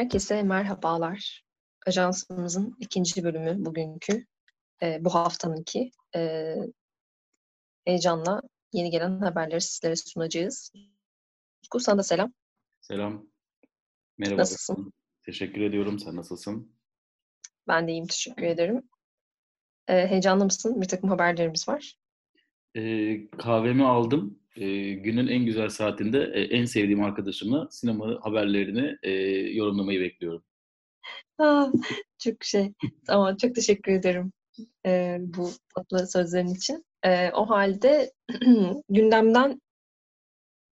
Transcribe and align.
Herkese 0.00 0.42
merhabalar. 0.42 1.44
Ajansımızın 1.86 2.76
ikinci 2.78 3.24
bölümü 3.24 3.64
bugünkü, 3.64 4.26
e, 4.82 5.04
bu 5.04 5.14
haftanınki. 5.14 5.90
E, 6.16 6.54
heyecanla 7.84 8.40
yeni 8.72 8.90
gelen 8.90 9.20
haberleri 9.20 9.60
sizlere 9.60 9.96
sunacağız. 9.96 10.72
Utku 11.64 11.80
sana 11.80 11.98
da 11.98 12.02
selam. 12.02 12.32
Selam. 12.80 13.26
Merhaba. 14.18 14.40
Nasılsın? 14.40 14.92
Teşekkür 15.22 15.60
ediyorum. 15.60 15.98
Sen 15.98 16.16
nasılsın? 16.16 16.76
Ben 17.68 17.88
de 17.88 17.92
iyiyim, 17.92 18.06
teşekkür 18.06 18.46
ederim. 18.46 18.82
E, 19.88 20.06
heyecanlı 20.06 20.44
mısın? 20.44 20.80
Bir 20.80 20.88
takım 20.88 21.10
haberlerimiz 21.10 21.68
var. 21.68 21.94
E, 22.74 22.82
kahvemi 23.30 23.86
aldım. 23.86 24.39
E, 24.56 24.92
günün 24.92 25.26
en 25.26 25.44
güzel 25.44 25.68
saatinde 25.68 26.30
e, 26.34 26.40
en 26.40 26.64
sevdiğim 26.64 27.02
arkadaşımla 27.02 27.68
sinema 27.70 28.18
haberlerini 28.22 28.96
e, 29.02 29.10
yorumlamayı 29.56 30.00
bekliyorum. 30.00 30.44
Aa, 31.38 31.66
çok 32.18 32.44
şey. 32.44 32.72
Tamam, 33.06 33.36
çok 33.36 33.54
teşekkür 33.54 33.92
ederim 33.92 34.32
e, 34.86 35.18
bu 35.20 35.50
tatlı 35.74 36.06
sözlerin 36.06 36.54
için. 36.54 36.84
E, 37.02 37.30
o 37.30 37.50
halde 37.50 38.12
gündemden 38.88 39.60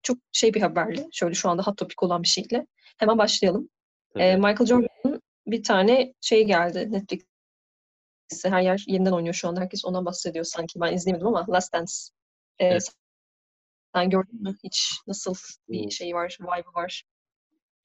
çok 0.03 0.17
şey 0.31 0.53
bir 0.53 0.61
haberle, 0.61 1.07
şöyle 1.11 1.33
şu 1.33 1.49
anda 1.49 1.63
hot 1.63 1.77
topic 1.77 1.95
olan 2.01 2.23
bir 2.23 2.27
şeyle 2.27 2.67
hemen 2.97 3.17
başlayalım. 3.17 3.69
E, 4.15 4.35
Michael 4.35 4.65
Jordan'ın 4.65 5.21
bir 5.47 5.63
tane 5.63 6.13
şey 6.21 6.43
geldi 6.47 6.91
Netflix'e 6.91 8.49
her 8.49 8.61
yer 8.61 8.83
yeniden 8.87 9.11
oynuyor 9.11 9.33
şu 9.33 9.47
anda. 9.47 9.61
Herkes 9.61 9.85
ondan 9.85 10.05
bahsediyor 10.05 10.45
sanki. 10.45 10.79
Ben 10.79 10.93
izleyemedim 10.93 11.27
ama 11.27 11.45
Last 11.49 11.73
Dance. 11.73 11.93
E, 12.59 12.65
Evet. 12.65 12.89
Sen 13.95 14.09
gördün 14.09 14.43
mü 14.43 14.55
hiç? 14.63 14.91
Nasıl 15.07 15.33
bir 15.69 15.89
şey 15.89 16.13
var, 16.13 16.37
vibe 16.41 16.73
var? 16.75 17.03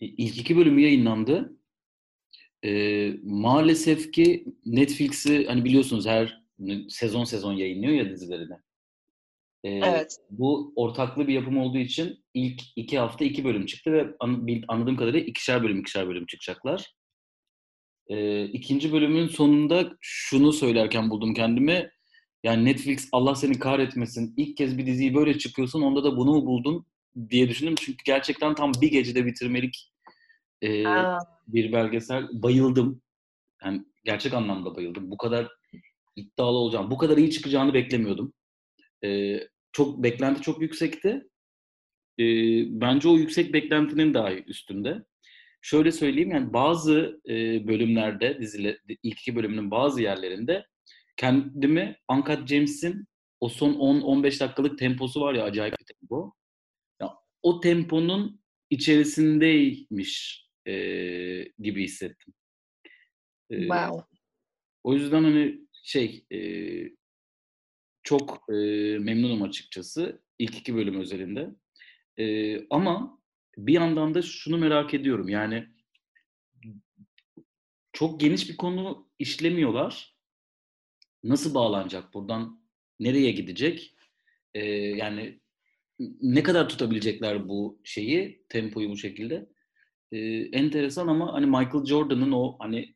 İlk 0.01 0.39
iki 0.39 0.57
bölümü 0.57 0.81
yayınlandı. 0.81 1.57
E, 2.65 3.11
maalesef 3.23 4.13
ki 4.13 4.45
Netflix'i 4.67 5.47
hani 5.47 5.65
biliyorsunuz 5.65 6.07
her 6.07 6.45
sezon 6.89 7.25
sezon 7.25 7.53
yayınlıyor 7.53 7.93
ya 7.93 8.11
dizilerini. 8.11 8.55
E, 9.65 9.71
Evet. 9.71 10.17
Bu 10.31 10.73
ortaklı 10.77 11.29
bir 11.29 11.35
yapım 11.35 11.59
olduğu 11.59 11.79
için 11.79 12.25
ilk 12.35 12.63
iki 12.77 12.99
hafta 12.99 13.25
iki 13.25 13.45
bölüm 13.45 13.67
çıktı 13.67 13.93
ve 13.93 14.07
anladığım 14.69 14.97
kadarıyla 14.97 15.21
ikişer 15.21 15.63
bölüm 15.63 15.81
ikişer 15.81 16.09
bölüm 16.09 16.27
çıkacaklar. 16.27 16.95
E, 18.09 18.45
ikinci 18.45 18.93
bölümün 18.93 19.29
sonunda 19.29 19.97
şunu 20.01 20.53
söylerken 20.53 21.11
buldum 21.11 21.35
kendimi. 21.35 21.91
Yani 22.45 22.65
Netflix 22.65 23.09
Allah 23.13 23.35
seni 23.35 23.59
kahretmesin. 23.59 24.35
İlk 24.37 24.57
kez 24.57 24.79
bir 24.79 24.87
diziyi 24.87 25.15
böyle 25.15 25.39
çıkıyorsun 25.39 25.83
onda 25.83 26.05
da 26.05 26.17
bunu 26.17 26.35
mu 26.35 26.47
buldun 26.47 26.87
diye 27.31 27.49
düşündüm. 27.49 27.75
Çünkü 27.81 28.05
gerçekten 28.05 28.55
tam 28.55 28.73
bir 28.81 28.91
gecede 28.91 29.27
bitirmelik 29.27 29.93
e, 30.63 30.87
Aa, 30.87 31.19
bir 31.49 31.73
belgesel. 31.73 32.29
Bayıldım. 32.33 33.03
Yani 33.65 33.85
gerçek 34.05 34.35
anlamda 34.35 34.77
bayıldım. 34.77 35.11
Bu 35.11 35.17
kadar 35.17 35.49
iddialı 36.17 36.57
olacağım. 36.59 36.91
Bu 36.91 36.99
kadar 36.99 37.17
iyi 37.17 37.31
çıkacağını 37.31 37.75
beklemiyordum. 37.75 38.33
E, 39.05 39.39
çok 39.73 40.03
beklenti 40.03 40.41
çok 40.43 40.63
yüksekti. 40.63 41.09
E, 42.19 42.25
bence 42.81 43.09
o 43.09 43.17
yüksek 43.17 43.53
beklentinin 43.53 44.15
daha 44.15 44.35
üstünde. 44.35 45.05
Şöyle 45.61 45.93
söyleyeyim 45.93 46.31
yani 46.31 46.53
bazı 46.53 47.21
e, 47.29 47.67
bölümlerde 47.67 48.39
dizile 48.41 48.79
ilk 49.03 49.21
iki 49.21 49.37
bölümünün 49.37 49.71
bazı 49.71 50.03
yerlerinde 50.03 50.67
kendimi 51.17 51.97
Uncut 52.11 52.49
James'in 52.49 53.07
o 53.41 53.49
son 53.49 53.73
10-15 53.75 54.41
dakikalık 54.41 54.79
temposu 54.79 55.21
var 55.21 55.35
ya 55.35 55.45
acayip 55.45 55.75
bir 55.81 55.85
tempo. 55.85 56.33
Ya, 57.01 57.15
o 57.43 57.61
temponun 57.61 58.41
içerisindeymiş 58.71 60.45
e, 60.67 60.75
gibi 61.59 61.85
hissettim. 61.85 62.35
E, 63.51 63.61
wow. 63.61 64.05
o 64.85 64.95
yüzden 64.95 65.25
hani 65.25 65.61
şey 65.83 66.27
e, 66.33 66.39
çok 68.03 68.45
e, 68.49 68.55
memnunum 68.99 69.43
açıkçası 69.43 70.23
ilk 70.39 70.59
iki 70.59 70.75
bölüm 70.75 71.01
özelinde. 71.01 71.51
E, 72.19 72.59
ama 72.69 73.19
bir 73.57 73.73
yandan 73.73 74.15
da 74.15 74.23
şunu 74.23 74.59
merak 74.59 74.95
ediyorum 74.95 75.29
yani 75.29 75.67
çok 77.93 78.21
geniş 78.21 78.49
bir 78.51 78.57
konu 78.57 79.09
işlemiyorlar. 79.19 80.14
Nasıl 81.25 81.55
bağlanacak 81.55 82.15
buradan? 82.15 82.61
Nereye 83.01 83.31
gidecek? 83.31 83.97
Ee, 84.55 84.65
yani 84.75 85.41
ne 86.23 86.43
kadar 86.43 86.69
tutabilecekler 86.69 87.49
bu 87.49 87.81
şeyi, 87.85 88.45
tempoyu 88.49 88.91
bu 88.91 88.97
şekilde? 88.97 89.47
Ee, 90.13 90.19
enteresan 90.53 91.09
ama 91.09 91.33
hani 91.33 91.47
Michael 91.47 91.85
Jordan'ın 91.85 92.33
o 92.33 92.57
hani 92.59 92.95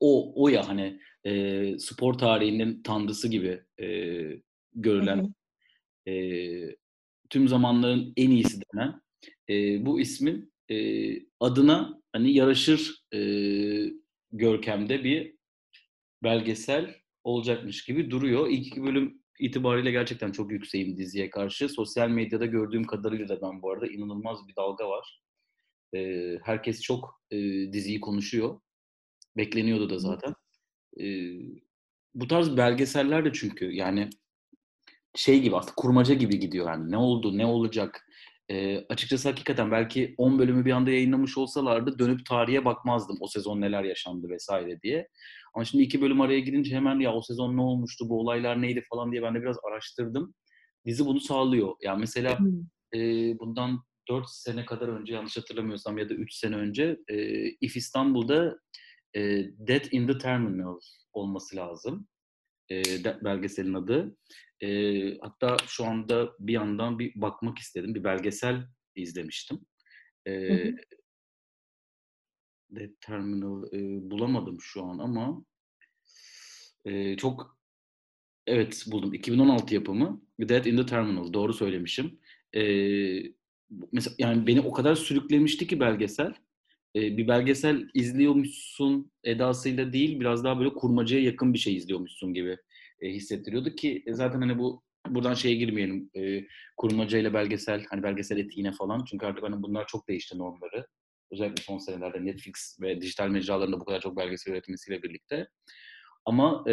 o 0.00 0.42
o 0.44 0.48
ya 0.48 0.68
hani 0.68 1.00
e, 1.24 1.78
spor 1.78 2.14
tarihinin 2.14 2.82
tanrısı 2.82 3.28
gibi 3.28 3.62
e, 3.78 3.86
Hı 3.86 4.40
görülen 4.74 5.34
hı. 6.06 6.10
e, 6.10 6.76
tüm 7.30 7.48
zamanların 7.48 8.12
en 8.16 8.30
iyisi 8.30 8.60
denen 8.74 9.02
e, 9.48 9.86
bu 9.86 10.00
ismin 10.00 10.52
e, 10.70 10.76
adına 11.40 12.00
hani 12.12 12.32
yaraşır 12.32 13.04
e, 13.14 13.18
görkemde 14.32 15.04
bir 15.04 15.36
belgesel 16.22 17.01
olacakmış 17.24 17.84
gibi 17.84 18.10
duruyor. 18.10 18.48
İlk 18.48 18.66
iki 18.66 18.82
bölüm 18.82 19.22
itibariyle 19.38 19.90
gerçekten 19.90 20.32
çok 20.32 20.52
yükseğim 20.52 20.96
diziye 20.96 21.30
karşı. 21.30 21.68
Sosyal 21.68 22.08
medyada 22.08 22.46
gördüğüm 22.46 22.84
kadarıyla 22.84 23.28
da 23.28 23.42
ben 23.42 23.62
bu 23.62 23.70
arada 23.70 23.86
inanılmaz 23.86 24.48
bir 24.48 24.56
dalga 24.56 24.88
var. 24.88 25.22
E, 25.94 25.98
herkes 26.42 26.80
çok 26.80 27.22
e, 27.30 27.36
diziyi 27.72 28.00
konuşuyor. 28.00 28.60
Bekleniyordu 29.36 29.90
da 29.90 29.98
zaten. 29.98 30.34
E, 31.00 31.06
bu 32.14 32.28
tarz 32.28 32.56
belgeseller 32.56 33.24
de 33.24 33.30
çünkü 33.32 33.72
yani 33.72 34.10
şey 35.14 35.40
gibi 35.40 35.56
aslında 35.56 35.74
kurmaca 35.76 36.14
gibi 36.14 36.38
gidiyor 36.38 36.66
yani 36.66 36.90
ne 36.90 36.96
oldu 36.96 37.38
ne 37.38 37.46
olacak 37.46 38.06
Ee, 38.50 38.84
açıkçası 38.88 39.28
hakikaten 39.28 39.70
belki 39.70 40.14
10 40.18 40.38
bölümü 40.38 40.64
bir 40.64 40.72
anda 40.72 40.90
yayınlamış 40.90 41.38
olsalardı 41.38 41.98
dönüp 41.98 42.26
tarihe 42.26 42.64
bakmazdım 42.64 43.16
o 43.20 43.26
sezon 43.26 43.60
neler 43.60 43.84
yaşandı 43.84 44.28
vesaire 44.28 44.82
diye. 44.82 45.08
Ama 45.54 45.64
şimdi 45.64 45.84
iki 45.84 46.00
bölüm 46.00 46.20
araya 46.20 46.40
girince 46.40 46.76
hemen 46.76 47.00
ya 47.00 47.12
o 47.12 47.22
sezon 47.22 47.56
ne 47.56 47.60
olmuştu 47.60 48.08
bu 48.08 48.20
olaylar 48.20 48.62
neydi 48.62 48.82
falan 48.90 49.12
diye 49.12 49.22
ben 49.22 49.34
de 49.34 49.42
biraz 49.42 49.56
araştırdım. 49.70 50.34
Dizi 50.86 51.06
bunu 51.06 51.20
sağlıyor. 51.20 51.74
Yani 51.82 52.00
mesela 52.00 52.38
e, 52.94 52.98
bundan 53.38 53.84
4 54.08 54.28
sene 54.28 54.66
kadar 54.66 54.88
önce 54.88 55.14
yanlış 55.14 55.36
hatırlamıyorsam 55.36 55.98
ya 55.98 56.08
da 56.08 56.14
3 56.14 56.34
sene 56.34 56.56
önce 56.56 56.96
e, 57.08 57.46
If 57.48 57.76
İstanbul'da 57.76 58.58
e, 59.16 59.20
Death 59.58 59.94
in 59.94 60.06
the 60.06 60.18
Terminal 60.18 60.78
olması 61.12 61.56
lazım. 61.56 62.08
E, 62.70 62.82
belgeselin 63.04 63.74
adı. 63.74 64.16
E, 64.62 65.18
hatta 65.20 65.56
şu 65.66 65.84
anda 65.84 66.32
bir 66.38 66.52
yandan 66.52 66.98
bir 66.98 67.12
bakmak 67.14 67.58
istedim. 67.58 67.94
Bir 67.94 68.04
belgesel 68.04 68.66
izlemiştim. 68.94 69.60
E, 70.26 70.32
hı. 70.32 70.76
Terminal 73.00 73.64
e, 73.74 74.10
bulamadım 74.10 74.56
şu 74.60 74.84
an 74.84 74.98
ama 74.98 75.44
e, 76.84 77.16
çok 77.16 77.58
evet 78.46 78.84
buldum. 78.86 79.14
2016 79.14 79.74
yapımı 79.74 80.22
Death 80.40 80.66
in 80.66 80.76
the 80.76 80.86
Terminal. 80.86 81.32
Doğru 81.32 81.52
söylemişim. 81.52 82.20
E, 82.54 82.62
mesela 83.92 84.14
yani 84.18 84.46
beni 84.46 84.60
o 84.60 84.72
kadar 84.72 84.94
sürüklemişti 84.94 85.66
ki 85.66 85.80
belgesel. 85.80 86.34
E, 86.96 87.16
bir 87.16 87.28
belgesel 87.28 87.88
izliyormuşsun 87.94 89.12
edasıyla 89.24 89.92
değil 89.92 90.20
biraz 90.20 90.44
daha 90.44 90.58
böyle 90.58 90.74
kurmacaya 90.74 91.22
yakın 91.22 91.54
bir 91.54 91.58
şey 91.58 91.76
izliyormuşsun 91.76 92.34
gibi 92.34 92.58
e, 93.02 93.08
hissettiriyordu 93.08 93.74
ki 93.74 94.02
e, 94.06 94.14
zaten 94.14 94.40
hani 94.40 94.58
bu 94.58 94.82
buradan 95.08 95.34
şeye 95.34 95.54
girmeyelim 95.54 96.10
e, 96.16 96.46
kurmacayla 96.76 97.34
belgesel 97.34 97.84
hani 97.90 98.02
belgesel 98.02 98.38
etiğine 98.38 98.72
falan. 98.72 99.04
Çünkü 99.04 99.26
artık 99.26 99.44
hani 99.44 99.62
bunlar 99.62 99.86
çok 99.86 100.08
değişti 100.08 100.38
normları. 100.38 100.86
Özellikle 101.32 101.62
son 101.62 101.78
senelerde 101.78 102.24
Netflix 102.24 102.78
ve 102.80 103.00
dijital 103.00 103.28
mecralarında 103.28 103.80
bu 103.80 103.84
kadar 103.84 104.00
çok 104.00 104.16
belgesel 104.16 104.52
üretmesiyle 104.52 105.02
birlikte. 105.02 105.48
Ama 106.24 106.64
e, 106.68 106.72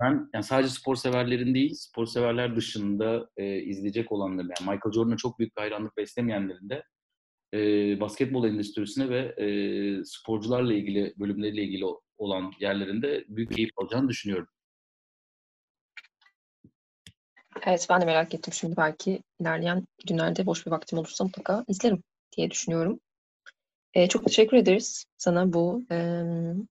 ben 0.00 0.30
yani 0.34 0.44
sadece 0.44 0.68
spor 0.68 0.96
severlerin 0.96 1.54
değil 1.54 1.74
spor 1.74 2.06
severler 2.06 2.56
dışında 2.56 3.30
e, 3.36 3.62
izleyecek 3.62 4.12
olanların 4.12 4.52
yani 4.60 4.70
Michael 4.70 4.92
Jordan'a 4.94 5.16
çok 5.16 5.38
büyük 5.38 5.56
bir 5.56 5.60
hayranlık 5.60 5.96
beslemeyenlerin 5.96 6.68
de 6.68 6.84
e, 7.54 8.00
basketbol 8.00 8.48
endüstrisine 8.48 9.08
ve 9.08 9.34
e, 9.44 9.46
sporcularla 10.04 10.74
ilgili 10.74 11.14
bölümleriyle 11.18 11.62
ilgili 11.62 11.84
olan 12.18 12.52
yerlerinde 12.60 13.24
büyük 13.28 13.52
keyif 13.52 13.70
alacağını 13.76 14.08
düşünüyorum. 14.08 14.48
Evet, 17.62 17.86
ben 17.90 18.00
de 18.00 18.04
merak 18.04 18.34
ettim 18.34 18.52
şimdi 18.52 18.76
belki 18.76 19.22
ilerleyen 19.40 19.86
günlerde 20.06 20.46
boş 20.46 20.66
bir 20.66 20.70
vaktim 20.70 20.98
olursa 20.98 21.24
mutlaka 21.24 21.64
izlerim 21.68 22.02
diye 22.36 22.50
düşünüyorum. 22.50 23.00
Ee, 23.94 24.08
çok 24.08 24.26
teşekkür 24.26 24.56
ederiz 24.56 25.04
sana 25.18 25.52
bu 25.52 25.82
em, 25.90 26.68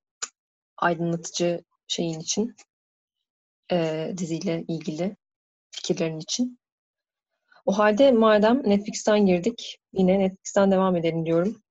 aydınlatıcı 0.77 1.63
şeyin 1.87 2.19
için, 2.19 2.55
e, 3.71 4.13
diziyle 4.17 4.63
ilgili 4.67 5.15
fikirlerin 5.71 6.19
için. 6.19 6.59
O 7.65 7.77
halde 7.77 8.11
madem 8.11 8.69
Netflix'ten 8.69 9.25
girdik, 9.25 9.79
yine 9.93 10.19
Netflix'ten 10.19 10.71
devam 10.71 10.95
edelim 10.95 11.25
diyorum. 11.25 11.61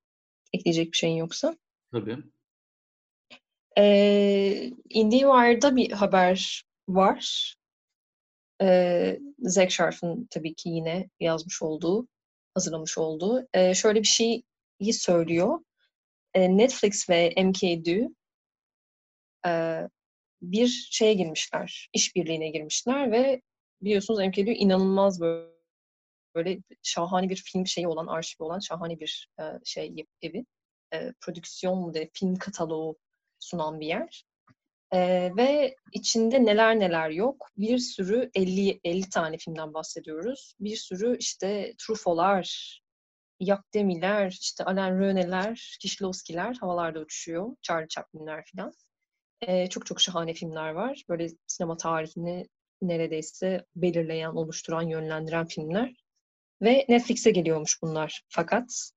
Ekleyecek 0.52 0.92
bir 0.92 0.96
şeyin 0.96 1.16
yoksa. 1.16 1.56
Tabii. 1.92 2.18
Ee, 3.78 4.70
IndieWire'da 4.90 5.76
bir 5.76 5.92
haber 5.92 6.64
var. 6.88 7.54
Ee, 8.62 9.18
Zack 9.38 9.70
Sharf'ın 9.70 10.26
tabii 10.30 10.54
ki 10.54 10.68
yine 10.68 11.10
yazmış 11.20 11.62
olduğu, 11.62 12.08
hazırlamış 12.54 12.98
olduğu. 12.98 13.48
Ee, 13.54 13.74
şöyle 13.74 14.00
bir 14.00 14.06
şeyi 14.06 14.44
söylüyor. 14.92 15.58
Ee, 16.34 16.56
Netflix 16.56 17.10
ve 17.10 17.34
MKDU 17.36 18.14
e, 19.46 19.82
bir 20.42 20.88
şeye 20.90 21.14
girmişler, 21.14 21.90
işbirliğine 21.92 22.48
girmişler 22.48 23.12
ve 23.12 23.42
biliyorsunuz 23.82 24.20
MKDU 24.20 24.50
inanılmaz 24.50 25.20
böyle, 25.20 25.52
böyle 26.34 26.58
şahane 26.82 27.28
bir 27.28 27.36
film 27.36 27.66
şeyi 27.66 27.88
olan, 27.88 28.06
arşivi 28.06 28.42
olan 28.44 28.58
şahane 28.58 29.00
bir 29.00 29.28
e, 29.40 29.44
şey 29.64 29.94
evi. 30.22 30.46
E, 30.94 31.12
prodüksiyon 31.20 31.78
mu 31.78 31.94
de, 31.94 32.10
film 32.14 32.36
kataloğu 32.36 32.98
sunan 33.38 33.80
bir 33.80 33.86
yer. 33.86 34.24
Ee, 34.94 35.30
ve 35.36 35.76
içinde 35.92 36.44
neler 36.44 36.78
neler 36.80 37.10
yok. 37.10 37.48
Bir 37.56 37.78
sürü 37.78 38.30
50 38.34 38.80
50 38.84 39.10
tane 39.10 39.36
filmden 39.38 39.74
bahsediyoruz. 39.74 40.54
Bir 40.60 40.76
sürü 40.76 41.16
işte 41.18 41.74
Truffaut'lar, 41.78 42.80
Jacques 43.40 43.74
Demy'ler, 43.74 44.38
işte 44.40 44.64
Alain 44.64 44.92
René'ler, 44.92 45.78
Kieślowski'ler 45.80 46.54
havalarda 46.60 47.00
uçuşuyor. 47.00 47.56
Charlie 47.62 47.88
Chaplin'ler 47.88 48.44
falan. 48.56 48.72
Ee, 49.40 49.66
çok 49.68 49.86
çok 49.86 50.00
şahane 50.00 50.34
filmler 50.34 50.70
var. 50.70 51.04
Böyle 51.08 51.28
sinema 51.46 51.76
tarihini 51.76 52.46
neredeyse 52.82 53.66
belirleyen, 53.76 54.30
oluşturan, 54.30 54.82
yönlendiren 54.82 55.46
filmler. 55.46 55.94
Ve 56.62 56.86
Netflix'e 56.88 57.30
geliyormuş 57.30 57.82
bunlar. 57.82 58.22
Fakat 58.28 58.90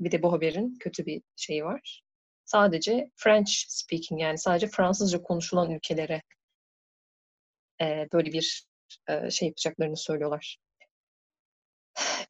bir 0.00 0.12
de 0.12 0.22
bu 0.22 0.32
haberin 0.32 0.76
kötü 0.80 1.06
bir 1.06 1.22
şeyi 1.36 1.64
var 1.64 2.07
sadece 2.48 3.10
French 3.16 3.50
speaking 3.68 4.20
yani 4.20 4.38
sadece 4.38 4.68
Fransızca 4.68 5.22
konuşulan 5.22 5.70
ülkelere 5.70 6.22
e, 7.80 8.08
böyle 8.12 8.32
bir 8.32 8.66
e, 9.08 9.30
şey 9.30 9.48
yapacaklarını 9.48 9.96
söylüyorlar. 9.96 10.58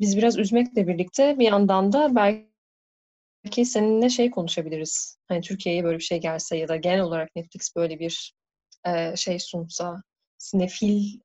Biz 0.00 0.16
biraz 0.16 0.38
üzmekle 0.38 0.86
birlikte 0.88 1.38
bir 1.38 1.44
yandan 1.44 1.92
da 1.92 2.14
belki 2.16 3.64
seninle 3.64 4.08
şey 4.10 4.30
konuşabiliriz. 4.30 5.18
Hani 5.28 5.40
Türkiye'ye 5.40 5.84
böyle 5.84 5.98
bir 5.98 6.04
şey 6.04 6.20
gelse 6.20 6.56
ya 6.56 6.68
da 6.68 6.76
genel 6.76 7.00
olarak 7.00 7.36
Netflix 7.36 7.76
böyle 7.76 7.98
bir 7.98 8.34
e, 8.86 9.16
şey 9.16 9.38
sunsa, 9.38 10.02
sinefil 10.38 11.20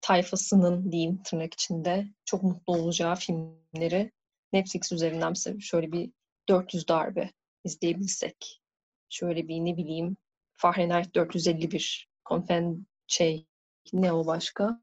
tayfasının 0.00 0.92
diyeyim 0.92 1.22
tırnak 1.22 1.54
içinde 1.54 2.06
çok 2.24 2.42
mutlu 2.42 2.72
olacağı 2.72 3.16
filmleri 3.16 4.12
Netflix 4.52 4.92
üzerinden 4.92 5.34
şöyle 5.60 5.92
bir 5.92 6.10
400 6.48 6.88
darbe 6.88 7.30
izleyebilsek. 7.64 8.60
Şöyle 9.08 9.48
bir 9.48 9.56
ne 9.56 9.76
bileyim 9.76 10.16
Fahrenheit 10.52 11.14
451 11.14 12.08
konfen 12.24 12.86
şey 13.06 13.46
ne 13.92 14.12
o 14.12 14.26
başka? 14.26 14.80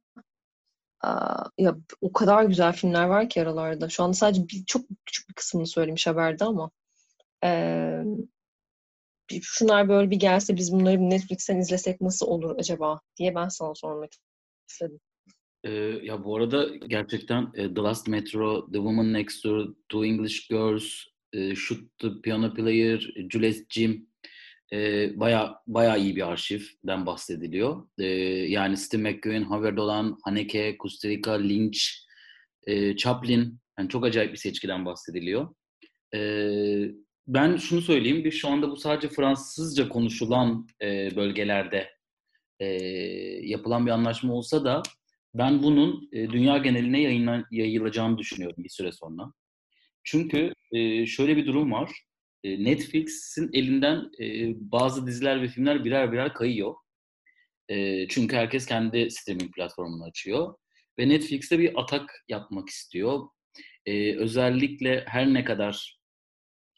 Aa, 1.01 1.45
ya 1.57 1.78
o 2.01 2.13
kadar 2.13 2.44
güzel 2.44 2.74
filmler 2.74 3.06
var 3.06 3.30
ki 3.30 3.42
aralarda. 3.42 3.89
Şu 3.89 4.04
anda 4.04 4.13
sadece 4.13 4.48
bir, 4.48 4.66
çok 4.66 4.86
küçük 5.06 5.30
bir 5.30 5.33
kısmını 5.33 5.68
söylemiş 5.68 6.07
haberde 6.07 6.45
ama 6.45 6.72
ee, 7.44 8.04
şunlar 9.42 9.89
böyle 9.89 10.12
bir 10.12 10.16
gelse 10.16 10.56
biz 10.56 10.74
bunları 10.74 11.10
Netflix'ten 11.10 11.57
izlesek 11.57 12.01
nasıl 12.01 12.27
olur 12.27 12.56
acaba 12.60 13.01
diye 13.18 13.36
ben 13.36 13.48
sana 13.48 13.75
sormak 13.75 14.12
istedim. 14.69 15.00
Ee, 15.63 15.72
ya 16.04 16.24
bu 16.24 16.36
arada 16.36 16.75
gerçekten 16.75 17.51
e, 17.54 17.74
The 17.74 17.81
Last 17.81 18.07
Metro, 18.07 18.66
The 18.66 18.77
Woman 18.77 19.13
Next 19.13 19.45
Door, 19.45 19.74
Two 19.89 20.06
English 20.06 20.48
Girls, 20.48 21.11
e, 21.33 21.56
Shoot 21.56 22.00
the 22.00 22.10
Piano 22.24 22.54
Player, 22.54 23.13
Juliet 23.30 23.69
Jim 23.69 24.07
baya 25.16 25.56
baya 25.68 25.98
iyi 25.98 26.16
bir 26.16 26.31
arşivden 26.31 27.06
bahsediliyor. 27.06 27.88
Yani 28.48 28.78
Steve 28.78 29.12
McQueen, 29.12 29.44
Javier 29.44 29.78
Dolan, 29.78 30.18
Haneke, 30.24 30.78
Kusturica, 30.78 31.33
Lynch, 31.33 31.80
Chaplin 32.98 33.60
yani 33.80 33.89
çok 33.89 34.06
acayip 34.06 34.31
bir 34.31 34.38
seçkiden 34.38 34.86
bahsediliyor. 34.86 35.56
Ben 37.28 37.57
şunu 37.57 37.81
söyleyeyim, 37.81 38.24
bir 38.24 38.31
şu 38.31 38.48
anda 38.48 38.72
bu 38.72 38.75
sadece 38.75 39.07
Fransızca 39.10 39.89
konuşulan 39.89 40.68
bölgelerde 41.16 41.89
yapılan 43.42 43.86
bir 43.86 43.92
anlaşma 43.92 44.34
olsa 44.34 44.66
da 44.66 44.84
ben 45.36 45.63
bunun 45.63 46.10
dünya 46.12 46.57
geneline 46.57 47.01
yayınlan, 47.01 47.45
yayılacağını 47.51 48.18
düşünüyorum 48.18 48.63
bir 48.63 48.69
süre 48.69 48.92
sonra. 48.92 49.34
Çünkü 50.03 50.53
e, 50.71 51.06
şöyle 51.06 51.38
bir 51.38 51.45
durum 51.45 51.71
var. 51.71 51.92
E, 52.44 52.63
Netflix'in 52.63 53.50
elinden 53.53 54.12
e, 54.19 54.53
bazı 54.71 55.07
diziler 55.07 55.42
ve 55.42 55.48
filmler 55.48 55.86
birer 55.86 56.12
birer 56.12 56.33
kayıyor. 56.33 56.75
E, 57.69 58.07
çünkü 58.07 58.36
herkes 58.36 58.65
kendi 58.65 59.12
streaming 59.12 59.56
platformunu 59.56 60.03
açıyor. 60.03 60.53
Ve 61.00 61.09
Netflix'te 61.09 61.59
bir 61.59 61.81
atak 61.81 62.24
yapmak 62.27 62.69
istiyor. 62.69 63.27
E, 63.86 64.15
özellikle 64.15 65.06
her 65.07 65.33
ne 65.33 65.44
kadar 65.44 66.00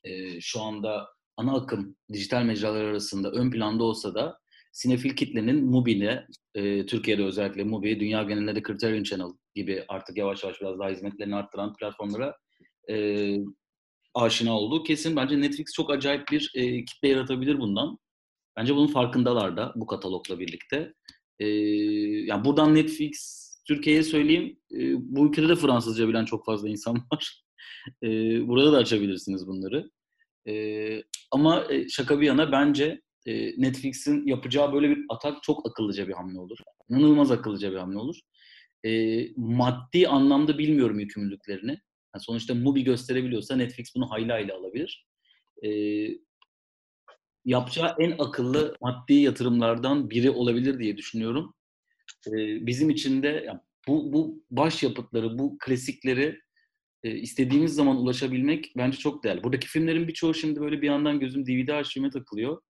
e, 0.04 0.42
şu 0.42 0.62
anda 0.62 1.08
ana 1.38 1.56
akım 1.56 1.96
dijital 2.14 2.44
mecralar 2.44 2.84
arasında 2.86 3.32
ön 3.32 3.52
planda 3.52 3.84
olsa 3.84 4.16
da 4.16 4.40
sinefil 4.72 5.16
kitlenin 5.16 5.66
Mubi'ne, 5.66 6.28
e, 6.56 6.86
Türkiye'de 6.86 7.24
özellikle 7.24 7.64
Mubi, 7.64 8.00
dünya 8.00 8.24
genelinde 8.24 8.56
de 8.56 8.64
Criterion 8.64 9.04
Channel 9.04 9.34
gibi 9.56 9.86
artık 9.88 10.18
yavaş 10.18 10.44
yavaş 10.44 10.62
biraz 10.62 10.80
daha 10.80 10.90
hizmetlerini 10.90 11.36
arttıran 11.36 11.74
platformlara 11.74 12.36
e, 12.90 13.38
aşina 14.14 14.58
olduğu 14.60 14.84
kesin. 14.84 15.16
Bence 15.16 15.42
Netflix 15.42 15.74
çok 15.74 15.92
acayip 15.92 16.28
bir 16.32 16.52
e, 16.56 16.86
kitle 16.86 17.08
yaratabilir 17.08 17.60
bundan. 17.60 17.98
Bence 18.58 18.76
bunun 18.76 18.88
farkındalar 18.88 19.58
da 19.58 19.74
bu 19.76 19.88
katalogla 19.88 20.40
birlikte. 20.40 20.94
E, 21.40 21.48
yani 22.26 22.46
buradan 22.46 22.76
Netflix 22.76 23.44
Türkiye'ye 23.68 24.04
söyleyeyim. 24.04 24.60
E, 24.72 24.78
bu 25.16 25.28
ülkede 25.28 25.50
de 25.50 25.56
Fransızca 25.56 26.08
bilen 26.08 26.26
çok 26.26 26.46
fazla 26.46 26.70
insan 26.70 26.96
var. 27.14 27.44
E, 28.04 28.08
burada 28.48 28.74
da 28.74 28.78
açabilirsiniz 28.78 29.48
bunları. 29.48 29.92
E, 30.48 31.04
ama 31.32 31.68
şaka 31.90 32.22
bir 32.22 32.26
yana 32.26 32.52
bence 32.52 33.02
e, 33.26 33.62
Netflix'in 33.62 34.28
yapacağı 34.28 34.74
böyle 34.74 34.90
bir 34.90 35.06
atak 35.10 35.44
çok 35.44 35.70
akıllıca 35.70 36.08
bir 36.08 36.14
hamle 36.14 36.40
olur. 36.40 36.58
İnanılmaz 36.90 37.32
akıllıca 37.32 37.72
bir 37.72 37.78
hamle 37.78 37.98
olur. 37.98 38.16
E, 38.86 39.22
maddi 39.38 40.08
anlamda 40.08 40.58
bilmiyorum 40.58 41.00
yükümlülüklerini. 41.00 41.78
Yani 42.16 42.24
sonuçta 42.24 42.56
Mubi 42.56 42.84
gösterebiliyorsa 42.84 43.56
Netflix 43.56 43.96
bunu 43.96 44.12
hayli 44.12 44.32
hayli 44.32 44.54
alabilir. 44.54 45.08
E, 45.64 45.70
yapacağı 47.46 47.96
en 48.00 48.16
akıllı 48.20 48.76
maddi 48.82 49.14
yatırımlardan 49.14 50.10
biri 50.10 50.30
olabilir 50.30 50.80
diye 50.80 50.98
düşünüyorum. 50.98 51.54
E, 52.28 52.32
bizim 52.68 52.90
için 52.90 53.24
de 53.24 53.44
yani 53.48 53.60
bu, 53.88 54.14
bu 54.14 54.44
baş 54.52 54.84
yapıtları, 54.84 55.40
bu 55.40 55.58
klasikleri 55.60 56.40
e, 57.04 57.16
istediğimiz 57.16 57.76
zaman 57.76 57.98
ulaşabilmek 57.98 58.74
bence 58.78 58.98
çok 58.98 59.24
değerli. 59.24 59.44
Buradaki 59.44 59.68
filmlerin 59.68 60.08
birçoğu 60.08 60.34
şimdi 60.34 60.62
böyle 60.62 60.82
bir 60.82 60.88
yandan 60.88 61.20
gözüm 61.20 61.46
DVD 61.48 61.70
arşivime 61.70 62.10
takılıyor. 62.10 62.62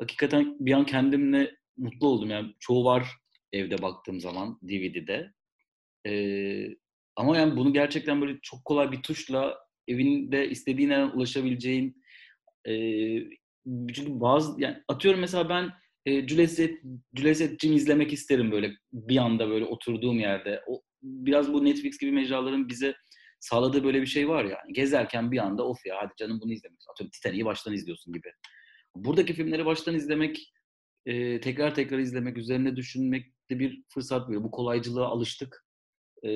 Hakikaten 0.00 0.56
bir 0.60 0.72
an 0.72 0.86
kendimle 0.86 1.56
mutlu 1.76 2.06
oldum. 2.06 2.30
Yani 2.30 2.54
çoğu 2.60 2.84
var 2.84 3.08
evde 3.52 3.82
baktığım 3.82 4.20
zaman 4.20 4.58
DVD'de. 4.62 5.32
Ee, 6.06 6.76
ama 7.16 7.36
yani 7.36 7.56
bunu 7.56 7.72
gerçekten 7.72 8.20
böyle 8.20 8.38
çok 8.42 8.64
kolay 8.64 8.92
bir 8.92 9.02
tuşla 9.02 9.58
evinde 9.88 10.48
istediğin 10.50 10.90
yerden 10.90 11.16
ulaşabileceğin 11.16 12.02
e, 12.68 12.72
çünkü 13.66 14.20
bazı 14.20 14.60
yani 14.60 14.76
atıyorum 14.88 15.20
mesela 15.20 15.48
ben 15.48 15.70
e, 16.06 16.28
Juliet, 16.28 17.60
Jim 17.60 17.72
izlemek 17.72 18.12
isterim 18.12 18.52
böyle 18.52 18.72
bir 18.92 19.16
anda 19.16 19.48
böyle 19.48 19.64
oturduğum 19.64 20.18
yerde. 20.18 20.62
O, 20.66 20.82
biraz 21.02 21.52
bu 21.52 21.64
Netflix 21.64 21.98
gibi 21.98 22.12
mecraların 22.12 22.68
bize 22.68 22.94
sağladığı 23.40 23.84
böyle 23.84 24.00
bir 24.00 24.06
şey 24.06 24.28
var 24.28 24.44
yani. 24.44 24.72
Gezerken 24.72 25.32
bir 25.32 25.38
anda 25.38 25.66
of 25.66 25.86
ya 25.86 25.96
hadi 26.02 26.12
canım 26.18 26.40
bunu 26.42 26.52
izlemek. 26.52 26.78
Atıyorum 26.90 27.10
Titanic'i 27.10 27.44
baştan 27.44 27.74
izliyorsun 27.74 28.12
gibi. 28.12 28.28
Buradaki 28.94 29.32
filmleri 29.32 29.66
baştan 29.66 29.94
izlemek, 29.94 30.52
e, 31.06 31.40
tekrar 31.40 31.74
tekrar 31.74 31.98
izlemek, 31.98 32.38
üzerine 32.38 32.76
düşünmekte 32.76 33.58
bir 33.58 33.82
fırsat 33.88 34.28
veriyor. 34.28 34.44
Bu 34.44 34.50
kolaycılığa 34.50 35.06
alıştık 35.06 35.64
e, 36.24 36.30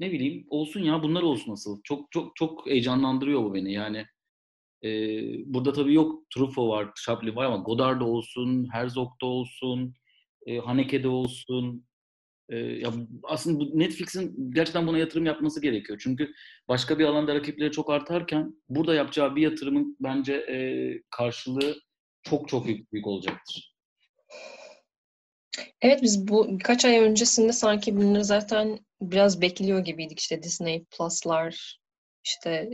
ne 0.00 0.12
bileyim 0.12 0.46
olsun 0.50 0.80
ya 0.80 1.02
bunlar 1.02 1.22
olsun 1.22 1.52
asıl. 1.52 1.80
Çok 1.84 2.12
çok 2.12 2.36
çok 2.36 2.66
heyecanlandırıyor 2.66 3.44
bu 3.44 3.54
beni 3.54 3.72
yani. 3.72 4.06
E, 4.84 4.88
burada 5.54 5.72
tabii 5.72 5.94
yok 5.94 6.30
Truffaut 6.30 6.70
var, 6.70 6.90
Chaplin 7.06 7.36
var 7.36 7.44
ama 7.44 7.56
Godard 7.56 8.00
da 8.00 8.04
olsun, 8.04 8.68
Herzog 8.72 9.12
da 9.22 9.26
olsun, 9.26 9.94
e, 10.46 10.58
Haneke 10.58 11.02
de 11.02 11.08
olsun. 11.08 11.86
E, 12.48 12.56
ya 12.58 12.92
aslında 13.24 13.60
bu 13.60 13.78
Netflix'in 13.78 14.52
gerçekten 14.54 14.86
buna 14.86 14.98
yatırım 14.98 15.26
yapması 15.26 15.62
gerekiyor. 15.62 16.00
Çünkü 16.04 16.32
başka 16.68 16.98
bir 16.98 17.04
alanda 17.04 17.34
rakipleri 17.34 17.72
çok 17.72 17.90
artarken 17.90 18.54
burada 18.68 18.94
yapacağı 18.94 19.36
bir 19.36 19.42
yatırımın 19.42 19.96
bence 20.00 20.34
e, 20.34 20.56
karşılığı 21.10 21.76
çok 22.22 22.48
çok 22.48 22.66
büyük, 22.66 23.06
olacaktır. 23.06 23.69
Evet 25.82 26.02
biz 26.02 26.28
bu 26.28 26.58
birkaç 26.58 26.84
ay 26.84 26.98
öncesinde 26.98 27.52
sanki 27.52 27.96
bunları 27.96 28.24
zaten 28.24 28.78
biraz 29.00 29.40
bekliyor 29.40 29.78
gibiydik 29.78 30.20
işte 30.20 30.42
Disney 30.42 30.84
Plus'lar 30.84 31.80
işte 32.24 32.70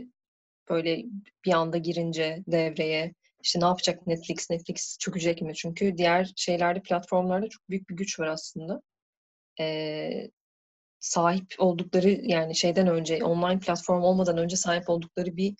böyle 0.69 1.03
bir 1.45 1.53
anda 1.53 1.77
girince 1.77 2.43
devreye 2.47 3.13
işte 3.43 3.59
ne 3.59 3.65
yapacak 3.65 4.07
Netflix? 4.07 4.49
Netflix 4.49 4.97
çökecek 4.99 5.41
mi? 5.41 5.55
Çünkü 5.55 5.97
diğer 5.97 6.33
şeylerde, 6.35 6.81
platformlarda 6.81 7.49
çok 7.49 7.69
büyük 7.69 7.89
bir 7.89 7.95
güç 7.95 8.19
var 8.19 8.27
aslında. 8.27 8.81
Ee, 9.59 10.31
sahip 10.99 11.55
oldukları 11.57 12.09
yani 12.09 12.55
şeyden 12.55 12.87
önce, 12.87 13.23
online 13.23 13.59
platform 13.59 14.03
olmadan 14.03 14.37
önce 14.37 14.55
sahip 14.55 14.89
oldukları 14.89 15.37
bir 15.37 15.55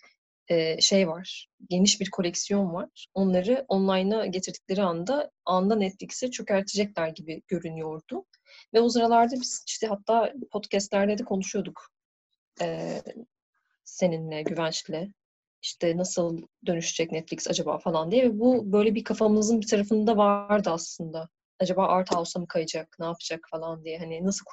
e, 0.48 0.80
şey 0.80 1.08
var. 1.08 1.48
Geniş 1.70 2.00
bir 2.00 2.10
koleksiyon 2.10 2.74
var. 2.74 3.06
Onları 3.14 3.64
online'a 3.68 4.26
getirdikleri 4.26 4.82
anda 4.82 5.30
anda 5.44 5.76
Netflix'e 5.76 6.30
çökertecekler 6.30 7.08
gibi 7.08 7.42
görünüyordu. 7.48 8.24
Ve 8.74 8.80
o 8.80 8.88
sıralarda 8.88 9.34
biz 9.34 9.64
işte 9.66 9.86
hatta 9.86 10.32
podcastlerde 10.52 11.18
de 11.18 11.24
konuşuyorduk. 11.24 11.88
Ee, 12.62 13.02
seninle, 13.84 14.42
Güvenç'le 14.42 15.12
işte 15.62 15.96
nasıl 15.96 16.42
dönüşecek 16.66 17.12
Netflix 17.12 17.48
acaba 17.48 17.78
falan 17.78 18.10
diye 18.10 18.24
ve 18.24 18.38
bu 18.38 18.72
böyle 18.72 18.94
bir 18.94 19.04
kafamızın 19.04 19.60
bir 19.60 19.66
tarafında 19.66 20.16
vardı 20.16 20.70
aslında. 20.70 21.28
Acaba 21.60 21.86
Art 21.86 22.14
House'a 22.14 22.40
mı 22.40 22.48
kayacak, 22.48 22.96
ne 22.98 23.06
yapacak 23.06 23.40
falan 23.50 23.84
diye. 23.84 23.98
Hani 23.98 24.24
nasıl 24.24 24.44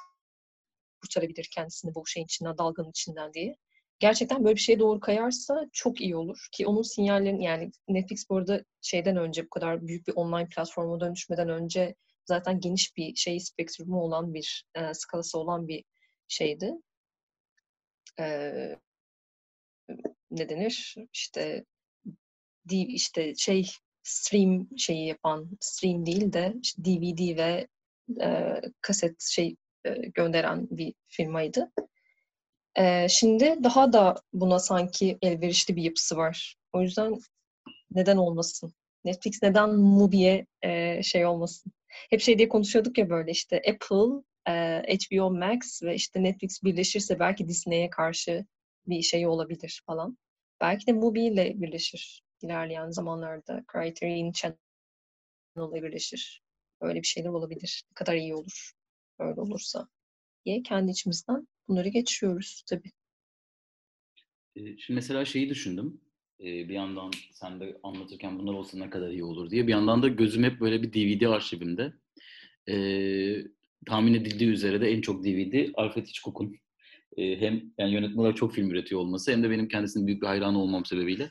kurtarabilir 1.02 1.48
kendisini 1.54 1.94
bu 1.94 2.06
şeyin 2.06 2.24
içinden, 2.24 2.58
dalganın 2.58 2.90
içinden 2.90 3.32
diye. 3.32 3.56
Gerçekten 3.98 4.44
böyle 4.44 4.54
bir 4.56 4.60
şeye 4.60 4.78
doğru 4.78 5.00
kayarsa 5.00 5.66
çok 5.72 6.00
iyi 6.00 6.16
olur. 6.16 6.48
Ki 6.52 6.66
onun 6.66 6.82
sinyallerini 6.82 7.44
yani 7.44 7.70
Netflix 7.88 8.30
bu 8.30 8.36
arada 8.36 8.64
şeyden 8.82 9.16
önce 9.16 9.44
bu 9.44 9.50
kadar 9.50 9.86
büyük 9.86 10.08
bir 10.08 10.12
online 10.16 10.48
platforma 10.48 11.00
dönüşmeden 11.00 11.48
önce 11.48 11.94
zaten 12.24 12.60
geniş 12.60 12.96
bir 12.96 13.14
şey 13.14 13.40
spektrumu 13.40 14.00
olan 14.00 14.34
bir 14.34 14.64
e, 14.74 14.94
skalası 14.94 15.38
olan 15.38 15.68
bir 15.68 15.84
şeydi. 16.28 16.72
E, 18.20 18.26
ne 20.30 20.48
denir? 20.48 20.94
İşte 21.12 21.64
işte 22.70 23.34
şey 23.34 23.66
stream 24.02 24.68
şeyi 24.78 25.06
yapan 25.06 25.50
stream 25.60 26.06
değil 26.06 26.32
de 26.32 26.54
işte 26.62 26.84
DVD 26.84 27.36
ve 27.36 27.66
e, 28.22 28.60
kaset 28.80 29.22
şey 29.22 29.56
e, 29.84 29.90
gönderen 29.90 30.68
bir 30.70 30.94
firmaydı. 31.08 31.72
E, 32.78 33.08
şimdi 33.08 33.58
daha 33.64 33.92
da 33.92 34.14
buna 34.32 34.58
sanki 34.58 35.18
elverişli 35.22 35.76
bir 35.76 35.82
yapısı 35.82 36.16
var. 36.16 36.56
O 36.72 36.82
yüzden 36.82 37.14
neden 37.90 38.16
olmasın? 38.16 38.74
Netflix 39.04 39.42
neden 39.42 39.74
Mubi'ye 39.74 40.46
e, 40.62 41.02
şey 41.02 41.26
olmasın? 41.26 41.72
Hep 42.10 42.20
şey 42.20 42.38
diye 42.38 42.48
konuşuyorduk 42.48 42.98
ya 42.98 43.10
böyle 43.10 43.30
işte 43.30 43.56
Apple, 43.56 44.22
e, 44.48 44.96
HBO 44.98 45.30
Max 45.30 45.82
ve 45.82 45.94
işte 45.94 46.22
Netflix 46.22 46.62
birleşirse 46.64 47.18
belki 47.18 47.48
Disney'e 47.48 47.90
karşı 47.90 48.46
bir 48.86 49.02
şey 49.02 49.26
olabilir 49.26 49.82
falan. 49.86 50.18
Belki 50.60 50.86
de 50.86 50.92
Mubi 50.92 51.24
ile 51.24 51.60
birleşir 51.60 52.22
ilerleyen 52.42 52.90
zamanlarda. 52.90 53.64
Criterion 53.72 54.32
Channel 54.32 54.56
ile 55.72 55.82
birleşir. 55.82 56.42
Öyle 56.80 57.02
bir 57.02 57.06
şeyler 57.06 57.28
olabilir. 57.28 57.84
Ne 57.90 57.94
kadar 57.94 58.14
iyi 58.14 58.34
olur 58.34 58.72
öyle 59.18 59.40
olursa 59.40 59.88
diye 60.44 60.62
kendi 60.62 60.90
içimizden 60.90 61.48
bunları 61.68 61.88
geçiyoruz 61.88 62.62
tabii. 62.70 62.92
Şimdi 64.56 64.94
mesela 64.94 65.24
şeyi 65.24 65.50
düşündüm. 65.50 66.00
Bir 66.40 66.74
yandan 66.74 67.10
sen 67.32 67.60
de 67.60 67.78
anlatırken 67.82 68.38
bunlar 68.38 68.52
olsa 68.52 68.78
ne 68.78 68.90
kadar 68.90 69.10
iyi 69.10 69.24
olur 69.24 69.50
diye. 69.50 69.66
Bir 69.66 69.72
yandan 69.72 70.02
da 70.02 70.08
gözüm 70.08 70.44
hep 70.44 70.60
böyle 70.60 70.82
bir 70.82 70.92
DVD 70.92 71.22
arşivimde. 71.26 71.92
Tahmin 73.86 74.14
edildiği 74.14 74.50
üzere 74.50 74.80
de 74.80 74.90
en 74.90 75.00
çok 75.00 75.24
DVD 75.24 75.68
Alfred 75.74 76.06
Hitchcock'un 76.06 76.56
hem 77.16 77.72
yani 77.78 77.92
yönetmen 77.92 78.18
olarak 78.18 78.36
çok 78.36 78.54
film 78.54 78.70
üretiyor 78.70 79.00
olması 79.00 79.32
hem 79.32 79.42
de 79.42 79.50
benim 79.50 79.68
kendisinin 79.68 80.06
büyük 80.06 80.22
bir 80.22 80.26
hayranı 80.26 80.62
olmam 80.62 80.84
sebebiyle. 80.84 81.30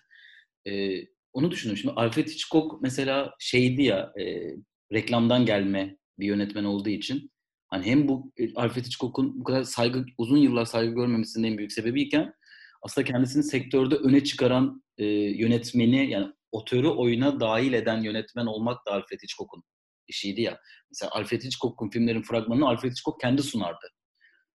E, 0.68 1.02
onu 1.34 1.52
düşündüm. 1.52 1.78
Şimdi 1.78 1.94
Alfred 1.94 2.28
Hitchcock 2.28 2.82
mesela 2.82 3.34
şeydi 3.40 3.84
ya 3.84 4.14
e, 4.20 4.56
reklamdan 4.94 5.46
gelme 5.46 5.98
bir 6.20 6.26
yönetmen 6.26 6.64
olduğu 6.64 6.90
için 6.90 7.32
hani 7.76 7.86
hem 7.86 8.08
bu 8.08 8.32
e, 8.38 8.54
Alfred 8.56 8.86
Hitchcock'un 8.86 9.40
bu 9.40 9.44
kadar 9.44 9.64
saygı 9.64 10.06
uzun 10.18 10.38
yıllar 10.38 10.66
saygı 10.66 10.96
görmemesinin 10.96 11.52
en 11.52 11.58
büyük 11.58 11.72
sebebiyken 11.72 12.34
aslında 12.82 13.08
kendisini 13.08 13.44
sektörde 13.44 13.96
öne 13.96 14.24
çıkaran 14.24 14.84
e, 14.98 15.06
yönetmeni 15.14 16.10
yani 16.12 16.28
otörü 16.52 16.88
oyuna 16.88 17.40
dahil 17.40 17.74
eden 17.74 18.02
yönetmen 18.02 18.46
olmak 18.46 18.86
da 18.88 18.92
Alfred 18.92 19.20
Hitchcock'un 19.24 19.64
işiydi 20.08 20.42
ya. 20.42 20.60
Mesela 20.92 21.12
Alfred 21.12 21.42
Hitchcock'un 21.42 21.90
filmlerin 21.90 22.22
fragmanını 22.22 22.68
Alfred 22.68 22.92
Hitchcock 22.92 23.20
kendi 23.20 23.44
sunardı. 23.44 23.88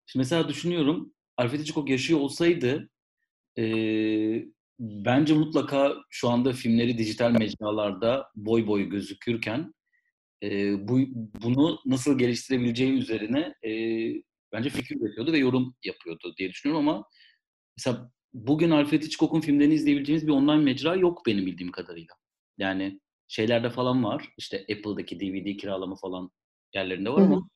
Şimdi 0.06 0.20
mesela 0.20 0.48
düşünüyorum 0.48 1.14
Alfred 1.36 1.60
Hitchcock 1.60 1.90
yaşıyor 1.90 2.20
olsaydı 2.20 2.90
e, 3.58 3.64
bence 4.78 5.34
mutlaka 5.34 5.94
şu 6.10 6.28
anda 6.28 6.52
filmleri 6.52 6.98
dijital 6.98 7.30
mecralarda 7.30 8.26
boy 8.36 8.66
boy 8.66 8.88
gözükürken 8.88 9.74
e, 10.42 10.74
bu 10.88 11.00
bunu 11.42 11.78
nasıl 11.86 12.18
geliştirebileceği 12.18 12.92
üzerine 12.92 13.54
e, 13.64 13.72
bence 14.52 14.70
fikir 14.70 14.96
üretiyordu 15.00 15.32
ve 15.32 15.38
yorum 15.38 15.74
yapıyordu 15.84 16.34
diye 16.38 16.48
düşünüyorum 16.48 16.88
ama 16.88 17.04
mesela 17.78 18.10
bugün 18.34 18.70
Alfred 18.70 19.02
Hitchcock'un 19.02 19.40
filmlerini 19.40 19.74
izleyebileceğimiz 19.74 20.26
bir 20.26 20.32
online 20.32 20.64
mecra 20.64 20.96
yok 20.96 21.26
benim 21.26 21.46
bildiğim 21.46 21.72
kadarıyla. 21.72 22.14
Yani 22.58 23.00
şeylerde 23.28 23.70
falan 23.70 24.04
var. 24.04 24.28
İşte 24.38 24.60
Apple'daki 24.60 25.20
DVD 25.20 25.56
kiralama 25.56 25.96
falan 25.96 26.30
yerlerinde 26.74 27.10
var 27.10 27.22
ama 27.22 27.48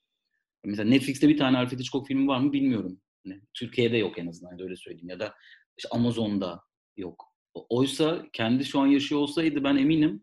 mesela 0.65 0.89
Netflix'te 0.89 1.29
bir 1.29 1.37
tane 1.39 1.59
Alfred 1.59 1.79
Hitchcock 1.79 2.07
filmi 2.07 2.27
var 2.27 2.41
mı 2.41 2.53
bilmiyorum. 2.53 3.01
Yani 3.25 3.41
Türkiye'de 3.55 3.97
yok 3.97 4.19
en 4.19 4.27
azından 4.27 4.63
öyle 4.63 4.77
söyleyeyim 4.77 5.09
ya 5.09 5.21
da 5.21 5.35
işte 5.79 5.89
Amazon'da 5.93 6.61
yok. 6.97 7.35
Oysa 7.55 8.27
kendi 8.33 8.65
şu 8.65 8.81
an 8.81 8.87
yaşıyor 8.87 9.21
olsaydı 9.21 9.65
ben 9.65 9.77
eminim 9.77 10.23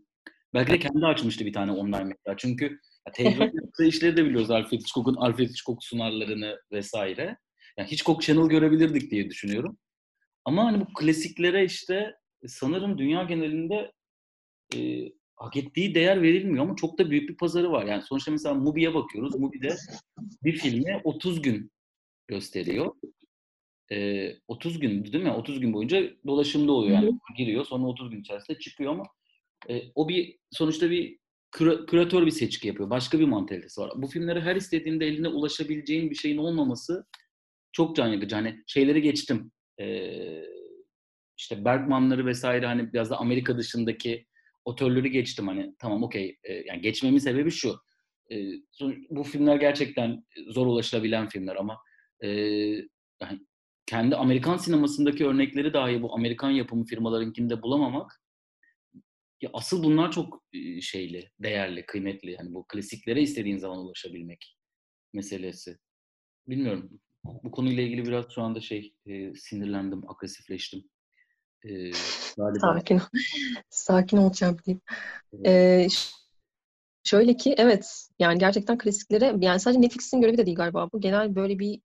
belki 0.53 0.72
de 0.72 0.79
kendi 0.79 1.05
açmıştı 1.05 1.46
bir 1.46 1.53
tane 1.53 1.72
online 1.72 2.03
mecra. 2.03 2.38
Çünkü 2.38 2.79
yaptığı 3.20 3.86
işleri 3.86 4.17
de 4.17 4.25
biliyoruz 4.25 4.51
Alfred 4.51 4.79
Hitchcock'un 4.79 5.15
Alfred 5.15 5.50
Hitchcock 5.50 5.84
sunarlarını 5.84 6.60
vesaire. 6.72 7.38
Yani 7.77 7.91
Hitchcock 7.91 8.22
Channel 8.22 8.50
görebilirdik 8.50 9.12
diye 9.12 9.29
düşünüyorum. 9.29 9.77
Ama 10.46 10.65
hani 10.65 10.79
bu 10.79 10.86
klasiklere 10.93 11.65
işte 11.65 12.15
sanırım 12.48 12.98
dünya 12.98 13.24
genelinde 13.24 13.91
e, 14.75 15.12
hak 15.36 15.58
ettiği 15.58 15.96
değer 15.96 16.22
verilmiyor 16.22 16.63
ama 16.65 16.75
çok 16.75 17.00
da 17.00 17.12
büyük 17.12 17.29
bir 17.29 17.38
pazarı 17.38 17.72
var. 17.72 17.86
Yani 17.86 18.03
sonuçta 18.03 18.31
mesela 18.31 18.55
Mubi'ye 18.55 18.93
bakıyoruz. 18.93 19.36
Mubi'de 19.36 19.75
bir 20.43 20.58
filmi 20.58 21.01
30 21.03 21.41
gün 21.41 21.72
gösteriyor. 22.27 22.96
E, 23.91 24.29
30 24.48 24.79
gün 24.79 25.05
değil 25.13 25.24
mi? 25.24 25.31
30 25.31 25.60
gün 25.60 25.74
boyunca 25.74 26.13
dolaşımda 26.27 26.72
oluyor 26.72 26.96
yani. 26.96 27.20
Giriyor 27.38 27.65
sonra 27.65 27.88
30 27.88 28.10
gün 28.10 28.22
içerisinde 28.22 28.60
çıkıyor 28.60 28.91
ama 28.91 29.03
e, 29.70 29.82
o 29.96 30.10
bir 30.10 30.38
sonuçta 30.51 30.89
bir 30.89 31.20
küra, 31.51 31.86
küratör 31.86 32.25
bir 32.25 32.32
seçki 32.32 32.68
yapıyor. 32.68 32.89
Başka 32.89 33.20
bir 33.20 33.25
mantalitesi 33.25 33.82
var. 33.82 33.91
Bu 33.96 34.08
filmlere 34.08 34.41
her 34.41 34.56
istediğinde 34.56 35.06
eline 35.08 35.27
ulaşabileceğin 35.27 36.10
bir 36.10 36.15
şeyin 36.15 36.38
olmaması 36.38 37.06
çok 37.72 37.96
can 37.96 38.08
yakıcı. 38.08 38.36
Hani 38.36 38.63
şeyleri 38.68 39.01
geçtim. 39.01 39.51
E, 39.80 40.15
işte 41.38 41.65
Bergman'ları 41.65 42.25
vesaire 42.25 42.65
hani 42.65 42.94
biraz 42.94 43.10
da 43.10 43.18
Amerika 43.18 43.58
dışındaki 43.58 44.25
otörleri 44.65 45.12
geçtim 45.12 45.48
hani 45.48 45.75
tamam 45.80 46.03
okey 46.03 46.38
e, 46.44 46.53
yani 46.53 46.82
geçmemin 46.82 47.18
sebebi 47.18 47.51
şu 47.51 47.75
e, 48.32 48.36
bu 49.10 49.24
filmler 49.24 49.56
gerçekten 49.56 50.24
zor 50.48 50.68
ulaşılabilen 50.68 51.30
filmler 51.30 51.56
ama 51.56 51.77
e, 52.24 52.30
yani 53.22 53.39
kendi 53.86 54.15
Amerikan 54.15 54.58
sinemasındaki 54.58 55.25
örnekleri 55.25 55.74
dahi 55.74 56.01
bu 56.01 56.15
Amerikan 56.15 56.50
yapımı 56.50 56.86
firmalarınkinde 56.86 57.62
bulamamak 57.62 58.21
ya 59.42 59.50
asıl 59.54 59.84
bunlar 59.84 60.12
çok 60.12 60.44
şeyli, 60.82 61.32
değerli, 61.40 61.86
kıymetli. 61.86 62.32
Yani 62.32 62.54
bu 62.54 62.66
klasiklere 62.68 63.22
istediğin 63.22 63.58
zaman 63.58 63.80
ulaşabilmek 63.80 64.58
meselesi. 65.14 65.78
Bilmiyorum. 66.48 67.00
Bu 67.24 67.52
konuyla 67.52 67.84
ilgili 67.84 68.06
biraz 68.06 68.26
şu 68.36 68.42
anda 68.42 68.62
şey 68.62 68.94
e, 69.06 69.34
sinirlendim, 69.36 70.10
agresifleştim. 70.10 70.84
E, 71.66 71.94
Sakin 72.62 72.96
ol. 72.96 73.02
Sakin 73.70 74.18
olacağım 74.18 74.58
diyeyim. 74.66 74.82
Ee, 75.46 75.88
şöyle 77.04 77.38
ki 77.38 77.56
evet 77.58 78.08
yani 78.20 78.40
gerçekten 78.40 78.78
klasiklere 78.78 79.36
yani 79.40 79.60
sadece 79.60 79.82
Netflix'in 79.82 80.22
görevi 80.22 80.38
de 80.38 80.46
değil 80.46 80.58
galiba 80.58 80.90
bu. 80.94 81.02
Genel 81.02 81.36
böyle 81.36 81.60
bir 81.60 81.82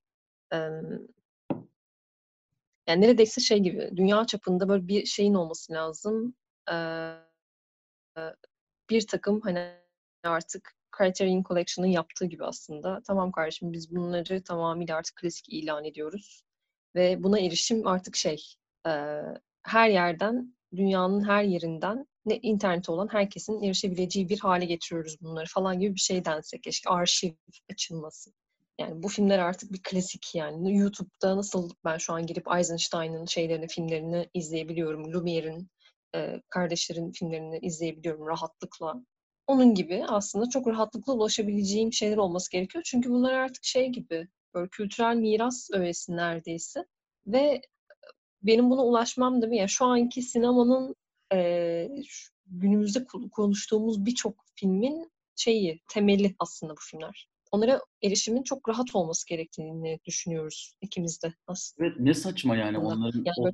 yani 2.88 3.00
neredeyse 3.00 3.40
şey 3.40 3.58
gibi 3.58 3.90
dünya 3.96 4.26
çapında 4.26 4.68
böyle 4.68 4.88
bir 4.88 5.06
şeyin 5.06 5.34
olması 5.34 5.72
lazım. 5.72 6.34
Bir 8.90 9.06
takım 9.06 9.40
hani 9.40 9.72
artık 10.24 10.74
Criterion 10.98 11.42
Collection'ın 11.42 11.88
yaptığı 11.88 12.26
gibi 12.26 12.44
aslında. 12.44 13.02
Tamam 13.06 13.32
kardeşim 13.32 13.72
biz 13.72 13.96
bunları 13.96 14.42
tamamıyla 14.42 14.96
artık 14.96 15.16
klasik 15.16 15.48
ilan 15.48 15.84
ediyoruz. 15.84 16.42
Ve 16.94 17.22
buna 17.22 17.38
erişim 17.40 17.86
artık 17.86 18.16
şey 18.16 18.42
her 19.62 19.88
yerden, 19.88 20.56
dünyanın 20.76 21.28
her 21.28 21.42
yerinden 21.42 22.06
ne 22.26 22.36
interneti 22.36 22.90
olan 22.90 23.08
herkesin 23.12 23.62
erişebileceği 23.62 24.28
bir 24.28 24.38
hale 24.38 24.64
getiriyoruz 24.64 25.20
bunları 25.20 25.46
falan 25.46 25.80
gibi 25.80 25.94
bir 25.94 26.00
şey 26.00 26.24
dense 26.24 26.60
keşke 26.60 26.90
arşiv 26.90 27.32
açılması 27.72 28.30
Yani 28.78 29.02
bu 29.02 29.08
filmler 29.08 29.38
artık 29.38 29.72
bir 29.72 29.80
klasik 29.82 30.34
yani. 30.34 30.76
YouTube'da 30.78 31.36
nasıl 31.36 31.70
ben 31.84 31.98
şu 31.98 32.12
an 32.12 32.26
girip 32.26 32.46
Eisenstein'ın 32.56 33.26
şeylerini, 33.26 33.68
filmlerini 33.68 34.28
izleyebiliyorum. 34.34 35.12
Lumiere'in, 35.12 35.68
e, 36.16 36.42
kardeşlerin 36.48 37.12
filmlerini 37.12 37.58
izleyebiliyorum 37.58 38.26
rahatlıkla. 38.26 38.94
Onun 39.46 39.74
gibi 39.74 40.04
aslında 40.08 40.48
çok 40.48 40.66
rahatlıkla 40.66 41.12
ulaşabileceğim 41.12 41.92
şeyler 41.92 42.16
olması 42.16 42.50
gerekiyor. 42.50 42.84
Çünkü 42.86 43.10
bunlar 43.10 43.32
artık 43.32 43.64
şey 43.64 43.88
gibi, 43.88 44.28
böyle 44.54 44.68
kültürel 44.68 45.16
miras 45.16 45.68
öğesi 45.72 46.16
neredeyse. 46.16 46.86
Ve 47.26 47.60
benim 48.42 48.70
buna 48.70 48.84
ulaşmam 48.84 49.42
da 49.42 49.54
yani 49.54 49.68
şu 49.68 49.84
anki 49.84 50.22
sinemanın 50.22 50.94
e, 51.32 51.88
günümüzde 52.46 53.04
konuştuğumuz 53.32 54.06
birçok 54.06 54.44
filmin 54.54 55.10
şeyi, 55.36 55.80
temeli 55.88 56.34
aslında 56.38 56.72
bu 56.72 56.80
filmler. 56.80 57.28
Onlara 57.50 57.80
erişimin 58.02 58.42
çok 58.42 58.68
rahat 58.68 58.94
olması 58.94 59.28
gerektiğini 59.28 60.00
düşünüyoruz 60.04 60.76
ikimiz 60.80 61.22
de 61.22 61.34
aslında. 61.46 61.88
Evet 61.88 62.00
ne 62.00 62.14
saçma 62.14 62.56
yani 62.56 62.78
onların 62.78 63.24
yani 63.24 63.52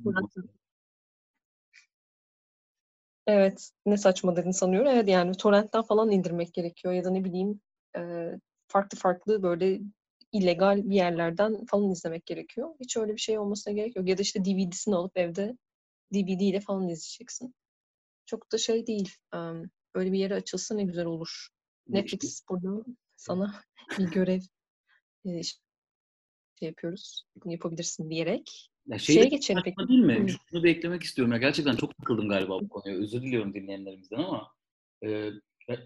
Evet, 3.27 3.69
ne 3.85 3.97
saçma 3.97 4.35
dedin 4.35 4.51
sanıyorum. 4.51 4.91
Evet 4.91 5.07
yani 5.09 5.37
torrentten 5.37 5.81
falan 5.81 6.11
indirmek 6.11 6.53
gerekiyor 6.53 6.93
ya 6.93 7.03
da 7.03 7.09
ne 7.09 7.23
bileyim 7.23 7.61
e, 7.97 8.31
farklı 8.67 8.97
farklı 8.97 9.43
böyle 9.43 9.79
illegal 10.31 10.89
bir 10.89 10.95
yerlerden 10.95 11.65
falan 11.65 11.91
izlemek 11.91 12.25
gerekiyor. 12.25 12.75
Hiç 12.79 12.97
öyle 12.97 13.13
bir 13.13 13.21
şey 13.21 13.39
olmasına 13.39 13.73
gerek 13.73 13.95
yok. 13.95 14.07
Ya 14.07 14.17
da 14.17 14.21
işte 14.21 14.45
DVD'sini 14.45 14.95
alıp 14.95 15.17
evde 15.17 15.57
DVD 16.13 16.41
ile 16.41 16.59
falan 16.59 16.89
izleyeceksin. 16.89 17.55
Çok 18.25 18.51
da 18.51 18.57
şey 18.57 18.87
değil. 18.87 19.15
Um, 19.35 19.69
böyle 19.95 20.11
bir 20.11 20.19
yere 20.19 20.35
açılsa 20.35 20.75
ne 20.75 20.83
güzel 20.83 21.05
olur. 21.05 21.47
Netflix 21.87 22.43
burada 22.49 22.85
sana 23.15 23.61
bir 23.99 24.11
görev 24.11 24.41
e, 25.25 25.43
şey 25.43 25.59
yapıyoruz. 26.61 27.25
Bunu 27.35 27.51
yapabilirsin 27.51 28.09
diyerek. 28.09 28.69
Ya 28.87 28.99
şey 28.99 29.15
Şeye 29.15 29.25
geçelim 29.25 29.61
peki. 29.65 29.87
Değil 29.87 29.99
mi? 29.99 30.27
Şunu 30.51 30.63
da 30.63 30.67
eklemek 30.67 31.03
istiyorum. 31.03 31.31
Ya 31.31 31.37
gerçekten 31.37 31.75
çok 31.75 31.97
takıldım 31.97 32.29
galiba 32.29 32.59
bu 32.59 32.69
konuya. 32.69 32.97
Özür 32.97 33.21
diliyorum 33.21 33.53
dinleyenlerimizden 33.53 34.17
ama 34.17 34.47
e, 35.05 35.29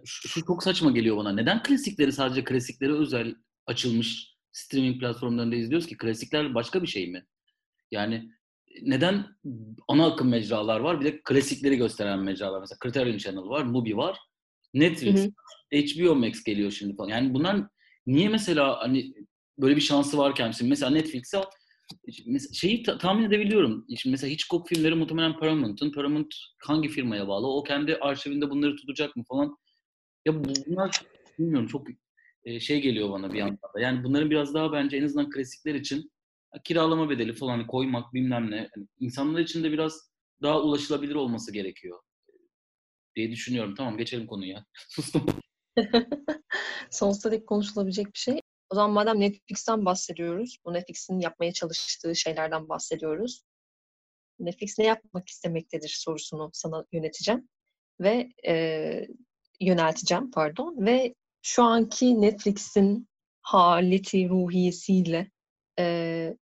şu, 0.05 0.27
şu 0.27 0.45
çok 0.45 0.63
saçma 0.63 0.91
geliyor 0.91 1.17
bana. 1.17 1.31
Neden 1.31 1.63
klasikleri 1.63 2.11
sadece 2.11 2.43
klasiklere 2.43 2.93
özel 2.93 3.35
açılmış 3.65 4.37
streaming 4.51 4.99
platformlarında 4.99 5.55
izliyoruz 5.55 5.87
ki? 5.87 5.97
Klasikler 5.97 6.55
başka 6.55 6.81
bir 6.81 6.87
şey 6.87 7.11
mi? 7.11 7.25
Yani 7.91 8.31
neden 8.81 9.25
ana 9.87 10.05
akım 10.05 10.29
mecralar 10.29 10.79
var 10.79 10.99
bir 10.99 11.05
de 11.05 11.21
klasikleri 11.21 11.77
gösteren 11.77 12.19
mecralar. 12.19 12.59
Mesela 12.59 12.77
Criterion 12.83 13.17
Channel 13.17 13.49
var, 13.49 13.63
Mubi 13.63 13.97
var, 13.97 14.17
Netflix, 14.73 15.15
hı 15.19 15.31
hı. 15.73 15.81
HBO 15.81 16.15
Max 16.15 16.43
geliyor 16.43 16.71
şimdi 16.71 16.95
falan. 16.95 17.09
Yani 17.09 17.33
bunlar 17.33 17.57
niye 18.07 18.29
mesela 18.29 18.79
hani 18.79 19.13
böyle 19.57 19.75
bir 19.75 19.81
şansı 19.81 20.17
varken 20.17 20.51
şimdi 20.51 20.69
mesela 20.69 20.91
Netflix'e 20.91 21.37
şeyi 22.53 22.83
ta- 22.83 22.97
tahmin 22.97 23.23
edebiliyorum. 23.23 23.85
Şimdi 23.97 24.11
mesela 24.11 24.31
Hitchcock 24.31 24.69
filmleri 24.69 24.95
muhtemelen 24.95 25.39
Paramount'un. 25.39 25.91
Paramount 25.91 26.35
hangi 26.63 26.89
firmaya 26.89 27.27
bağlı? 27.27 27.47
O 27.47 27.63
kendi 27.63 27.95
arşivinde 27.95 28.49
bunları 28.49 28.75
tutacak 28.75 29.15
mı 29.15 29.23
falan. 29.27 29.57
Ya 30.25 30.43
bunlar 30.43 31.01
bilmiyorum 31.39 31.67
çok 31.67 31.87
şey 32.59 32.81
geliyor 32.81 33.09
bana 33.11 33.33
bir 33.33 33.37
yandan 33.37 33.69
da. 33.75 33.79
Yani 33.79 34.03
bunların 34.03 34.29
biraz 34.29 34.53
daha 34.53 34.71
bence 34.71 34.97
en 34.97 35.03
azından 35.03 35.29
klasikler 35.29 35.75
için 35.75 36.11
kiralama 36.63 37.09
bedeli 37.09 37.33
falan 37.33 37.67
koymak 37.67 38.13
bilmem 38.13 38.51
ne. 38.51 38.55
Yani 38.55 38.87
insanlar 38.99 39.39
için 39.39 39.63
de 39.63 39.71
biraz 39.71 40.11
daha 40.41 40.61
ulaşılabilir 40.61 41.15
olması 41.15 41.53
gerekiyor 41.53 41.99
diye 43.15 43.31
düşünüyorum. 43.31 43.75
Tamam 43.75 43.97
geçelim 43.97 44.27
konuya. 44.27 44.65
Sustum. 44.89 45.25
Sonsuza 46.91 47.31
dek 47.31 47.47
konuşulabilecek 47.47 48.05
bir 48.05 48.19
şey. 48.19 48.41
O 48.69 48.75
zaman 48.75 48.91
madem 48.91 49.19
Netflix'ten 49.19 49.85
bahsediyoruz, 49.85 50.57
bu 50.65 50.73
Netflix'in 50.73 51.19
yapmaya 51.19 51.53
çalıştığı 51.53 52.15
şeylerden 52.15 52.69
bahsediyoruz. 52.69 53.43
Netflix 54.39 54.79
ne 54.79 54.85
yapmak 54.85 55.29
istemektedir 55.29 55.95
sorusunu 55.99 56.49
sana 56.53 56.85
yöneteceğim 56.91 57.49
ve 57.99 58.29
e, 58.47 59.07
yönelteceğim 59.59 60.31
pardon 60.31 60.85
ve 60.85 61.15
şu 61.41 61.63
anki 61.63 62.21
Netflix'in 62.21 63.07
haleti 63.41 64.29
ruhiyesiyle 64.29 65.31
e, 65.79 66.37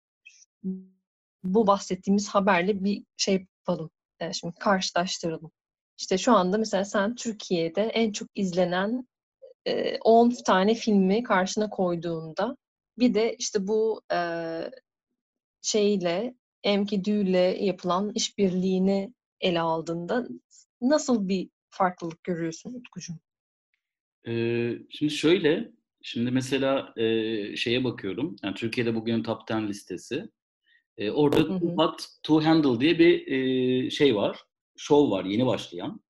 bu 1.44 1.68
bahsettiğimiz 1.68 2.30
haberle 2.30 2.84
bir 2.84 3.04
şey 3.18 3.48
yapalım. 3.68 3.92
E, 4.20 4.34
şimdi 4.34 4.56
karşılaştıralım. 4.60 5.52
İşte 5.98 6.18
şu 6.18 6.34
anda 6.34 6.58
mesela 6.58 6.86
sen 6.86 7.16
Türkiye'de 7.16 7.82
en 7.82 8.12
çok 8.12 8.28
izlenen 8.36 9.08
10 10.02 10.30
e, 10.30 10.34
tane 10.46 10.76
filmi 10.76 11.24
karşına 11.24 11.70
koyduğunda 11.70 12.58
bir 13.00 13.14
de 13.14 13.36
işte 13.40 13.68
bu 13.68 14.02
e, 14.14 14.20
şeyle 15.62 16.36
Emkidü'yle 16.64 17.58
yapılan 17.66 18.12
işbirliğini 18.16 19.14
ele 19.42 19.60
aldığında 19.60 20.28
nasıl 20.82 21.28
bir 21.28 21.50
farklılık 21.70 22.24
görüyorsun 22.24 22.74
Utkucuğum? 22.74 23.20
Ee, 24.28 24.74
şimdi 24.90 25.14
şöyle, 25.14 25.72
şimdi 26.02 26.32
mesela 26.32 26.94
e, 26.98 27.56
şeye 27.56 27.84
bakıyorum, 27.84 28.36
yani 28.44 28.56
Türkiye'de 28.56 28.96
bugün 28.96 29.24
Top 29.24 29.42
10 29.52 29.68
listesi. 29.68 30.30
E, 30.98 31.12
orada 31.12 31.40
Hot 31.78 32.06
to 32.24 32.44
Handle 32.44 32.80
diye 32.80 33.00
bir 33.00 33.28
e, 33.28 33.90
şey 33.90 34.16
var, 34.16 34.40
show 34.78 35.12
var 35.12 35.26
yeni 35.26 35.46
başlayan 35.46 36.03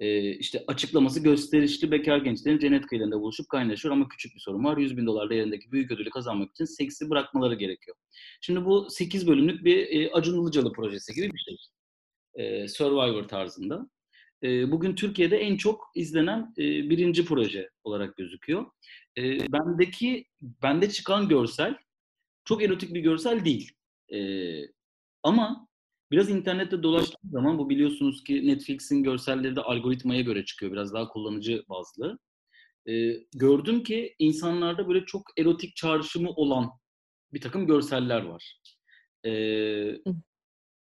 e, 0.00 0.30
işte 0.30 0.64
açıklaması 0.66 1.22
gösterişli 1.22 1.90
bekar 1.90 2.18
gençlerin 2.18 2.58
cennet 2.58 2.86
kıyılarında 2.86 3.20
buluşup 3.20 3.48
kaynaşıyor 3.48 3.94
ama 3.94 4.08
küçük 4.08 4.34
bir 4.34 4.40
sorun 4.40 4.64
var. 4.64 4.76
100 4.76 4.96
bin 4.96 5.06
dolar 5.06 5.30
değerindeki 5.30 5.72
büyük 5.72 5.90
ödülü 5.90 6.10
kazanmak 6.10 6.50
için 6.50 6.64
seksi 6.64 7.10
bırakmaları 7.10 7.54
gerekiyor. 7.54 7.96
Şimdi 8.40 8.64
bu 8.64 8.90
8 8.90 9.28
bölümlük 9.28 9.64
bir 9.64 9.86
e, 9.90 10.10
Acun 10.12 10.42
Ilıcalı 10.42 10.72
projesi 10.72 11.14
gibi 11.14 11.30
bir 11.32 11.38
şey. 11.38 11.56
E, 12.34 12.68
Survivor 12.68 13.28
tarzında. 13.28 13.90
E, 14.42 14.70
bugün 14.72 14.94
Türkiye'de 14.94 15.36
en 15.38 15.56
çok 15.56 15.90
izlenen 15.94 16.54
e, 16.58 16.62
birinci 16.62 17.24
proje 17.24 17.70
olarak 17.84 18.16
gözüküyor. 18.16 18.66
E, 19.18 19.52
bendeki, 19.52 20.26
bende 20.40 20.90
çıkan 20.90 21.28
görsel 21.28 21.76
çok 22.44 22.62
erotik 22.62 22.94
bir 22.94 23.00
görsel 23.00 23.44
değil. 23.44 23.72
E, 24.12 24.18
ama 25.22 25.68
Biraz 26.10 26.30
internette 26.30 26.82
dolaştığım 26.82 27.30
zaman 27.30 27.58
bu 27.58 27.70
biliyorsunuz 27.70 28.24
ki 28.24 28.46
Netflix'in 28.46 29.02
görselleri 29.02 29.56
de 29.56 29.60
algoritmaya 29.60 30.20
göre 30.20 30.44
çıkıyor. 30.44 30.72
Biraz 30.72 30.92
daha 30.94 31.08
kullanıcı 31.08 31.64
bazlı. 31.68 32.18
Ee, 32.88 33.12
gördüm 33.34 33.82
ki 33.82 34.14
insanlarda 34.18 34.88
böyle 34.88 35.04
çok 35.04 35.22
erotik 35.38 35.76
çağrışımı 35.76 36.30
olan 36.30 36.70
bir 37.32 37.40
takım 37.40 37.66
görseller 37.66 38.22
var. 38.22 38.60
Ee, 39.24 39.30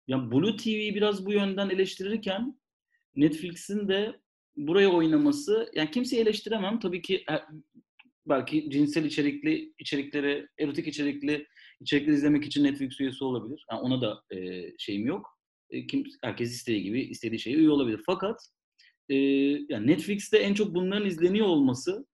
yani 0.08 0.32
Blue 0.32 0.56
TV'yi 0.56 0.96
biraz 0.96 1.26
bu 1.26 1.34
yönden 1.34 1.70
eleştirirken 1.70 2.60
Netflix'in 3.16 3.88
de 3.88 4.20
buraya 4.58 4.90
oynaması, 4.90 5.72
yani 5.76 5.92
kimseyi 5.92 6.22
eleştiremem. 6.22 6.80
Tabii 6.80 7.02
ki 7.02 7.16
e, 7.16 7.36
belki 8.26 8.70
cinsel 8.70 9.06
içerikli 9.06 9.74
içerikleri, 9.80 10.48
erotik 10.60 10.88
içerikli 10.88 11.48
içerikleri 11.82 12.16
izlemek 12.16 12.46
için 12.46 12.64
Netflix 12.64 13.00
üyesi 13.00 13.24
olabilir. 13.24 13.66
Yani 13.72 13.82
ona 13.82 14.02
da 14.02 14.36
e, 14.36 14.72
şeyim 14.78 15.08
yok. 15.08 15.40
E, 15.70 15.88
kim 15.88 16.04
herkes 16.24 16.52
istediği 16.52 16.84
gibi 16.84 17.02
istediği 17.02 17.40
şeye 17.40 17.56
üye 17.56 17.70
olabilir. 17.70 18.02
Fakat 18.06 18.42
e, 19.10 19.16
yani 19.70 19.88
Netflix'te 19.88 20.38
en 20.38 20.54
çok 20.54 20.76
bunların 20.76 21.08
izleniyor 21.08 21.48
olması 21.48 22.06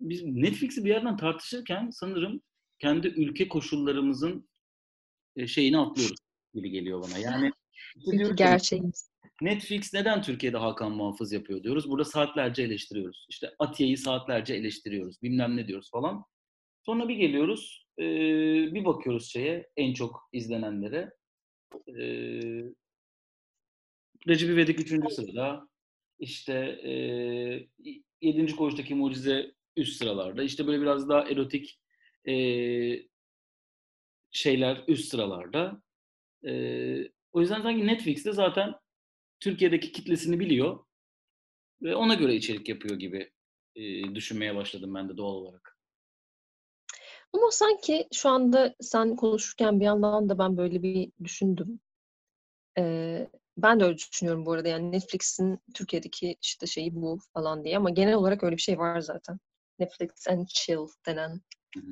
biz 0.00 0.22
Netflix'i 0.24 0.84
bir 0.84 0.90
yerden 0.90 1.16
tartışırken 1.16 1.90
sanırım 1.90 2.40
kendi 2.78 3.08
ülke 3.08 3.48
koşullarımızın 3.48 4.48
e, 5.36 5.46
şeyini 5.46 5.78
atlıyoruz 5.78 6.18
gibi 6.54 6.70
geliyor 6.70 7.02
bana. 7.02 7.18
Yani 7.18 7.52
gerçeğimiz. 8.36 9.10
Netflix 9.42 9.94
neden 9.94 10.22
Türkiye'de 10.22 10.56
Hakan 10.56 10.92
Muhafız 10.92 11.32
yapıyor 11.32 11.62
diyoruz. 11.62 11.90
Burada 11.90 12.04
saatlerce 12.04 12.62
eleştiriyoruz. 12.62 13.26
İşte 13.28 13.54
Atiye'yi 13.58 13.96
saatlerce 13.96 14.54
eleştiriyoruz. 14.54 15.22
Bilmem 15.22 15.56
ne 15.56 15.68
diyoruz 15.68 15.90
falan. 15.90 16.24
Sonra 16.86 17.08
bir 17.08 17.16
geliyoruz 17.16 17.83
e, 17.98 18.04
bir 18.74 18.84
bakıyoruz 18.84 19.32
şeye 19.32 19.70
en 19.76 19.94
çok 19.94 20.28
izlenenlere. 20.32 21.12
E, 21.88 22.02
Recep 24.28 24.50
İvedik 24.50 24.80
3. 24.80 25.12
sırada. 25.12 25.68
İşte 26.18 26.54
e, 26.84 26.90
7. 28.20 28.56
koğuştaki 28.56 28.94
mucize 28.94 29.54
üst 29.76 29.96
sıralarda. 29.98 30.42
İşte 30.42 30.66
böyle 30.66 30.80
biraz 30.80 31.08
daha 31.08 31.28
erotik 31.28 31.80
e, 32.28 32.34
şeyler 34.30 34.84
üst 34.88 35.08
sıralarda. 35.08 35.82
E, 36.46 36.52
o 37.32 37.40
yüzden 37.40 37.62
sanki 37.62 37.86
Netflix'te 37.86 38.32
zaten 38.32 38.74
Türkiye'deki 39.40 39.92
kitlesini 39.92 40.40
biliyor 40.40 40.84
ve 41.82 41.96
ona 41.96 42.14
göre 42.14 42.34
içerik 42.34 42.68
yapıyor 42.68 42.98
gibi 42.98 43.32
e, 43.76 44.14
düşünmeye 44.14 44.54
başladım 44.54 44.94
ben 44.94 45.08
de 45.08 45.16
doğal 45.16 45.34
olarak. 45.34 45.73
Ama 47.34 47.50
sanki 47.50 48.08
şu 48.12 48.28
anda 48.28 48.74
sen 48.80 49.16
konuşurken 49.16 49.80
bir 49.80 49.84
yandan 49.84 50.28
da 50.28 50.38
ben 50.38 50.56
böyle 50.56 50.82
bir 50.82 51.12
düşündüm. 51.24 51.80
Ee, 52.78 53.28
ben 53.56 53.80
de 53.80 53.84
öyle 53.84 53.96
düşünüyorum 53.96 54.46
bu 54.46 54.52
arada. 54.52 54.68
Yani 54.68 54.92
Netflix'in 54.92 55.58
Türkiye'deki 55.74 56.36
işte 56.42 56.66
şeyi 56.66 56.94
bu 56.94 57.18
falan 57.34 57.64
diye 57.64 57.76
ama 57.76 57.90
genel 57.90 58.14
olarak 58.14 58.42
öyle 58.44 58.56
bir 58.56 58.62
şey 58.62 58.78
var 58.78 59.00
zaten. 59.00 59.38
Netflix 59.78 60.28
and 60.28 60.46
chill 60.46 60.86
denen 61.06 61.40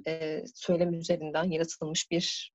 e, 0.07 0.45
söylem 0.55 0.95
üzerinden 0.95 1.45
yaratılmış 1.45 2.11
bir 2.11 2.53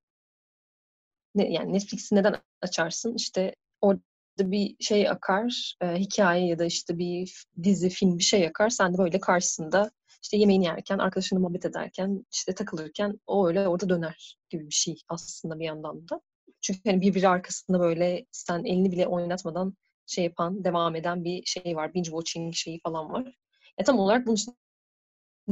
ne, 1.36 1.52
yani 1.52 1.74
Netflix'i 1.74 2.16
neden 2.16 2.36
açarsın? 2.62 3.16
İşte 3.16 3.56
orada 3.82 4.02
bir 4.40 4.76
şey 4.80 5.10
akar, 5.10 5.76
e, 5.82 5.96
hikaye 5.96 6.48
ya 6.48 6.60
da 6.60 6.66
işte 6.66 6.98
bir 6.98 7.46
dizi, 7.64 7.90
film 7.90 8.18
bir 8.18 8.24
şey 8.24 8.48
akar. 8.48 8.70
Sen 8.70 8.94
de 8.94 8.98
böyle 8.98 9.20
karşısında 9.20 9.92
işte 10.24 10.38
yemeğini 10.38 10.66
yerken, 10.66 10.98
arkadaşınla 10.98 11.40
muhabbet 11.40 11.66
ederken, 11.66 12.26
işte 12.32 12.56
takılırken 12.56 13.20
o 13.28 13.48
öyle 13.48 13.68
orada 13.68 13.90
döner 13.90 14.38
gibi 14.50 14.66
bir 14.68 14.74
şey 14.74 14.96
aslında 15.10 15.60
bir 15.60 15.66
yandan 15.66 16.10
da. 16.10 16.22
Çünkü 16.62 16.80
hani 16.86 17.02
birbiri 17.02 17.28
arkasında 17.28 17.80
böyle 17.80 18.26
sen 18.32 18.64
elini 18.64 18.92
bile 18.92 19.08
oynatmadan 19.08 19.74
şey 20.08 20.24
yapan, 20.24 20.64
devam 20.64 20.96
eden 20.96 21.24
bir 21.24 21.46
şey 21.46 21.76
var. 21.76 21.94
Binge 21.94 22.10
watching 22.10 22.54
şeyi 22.56 22.80
falan 22.84 23.12
var. 23.12 23.36
E, 23.78 23.84
tam 23.84 24.00
olarak 24.00 24.26
bunun 24.26 24.36
için 24.36 24.58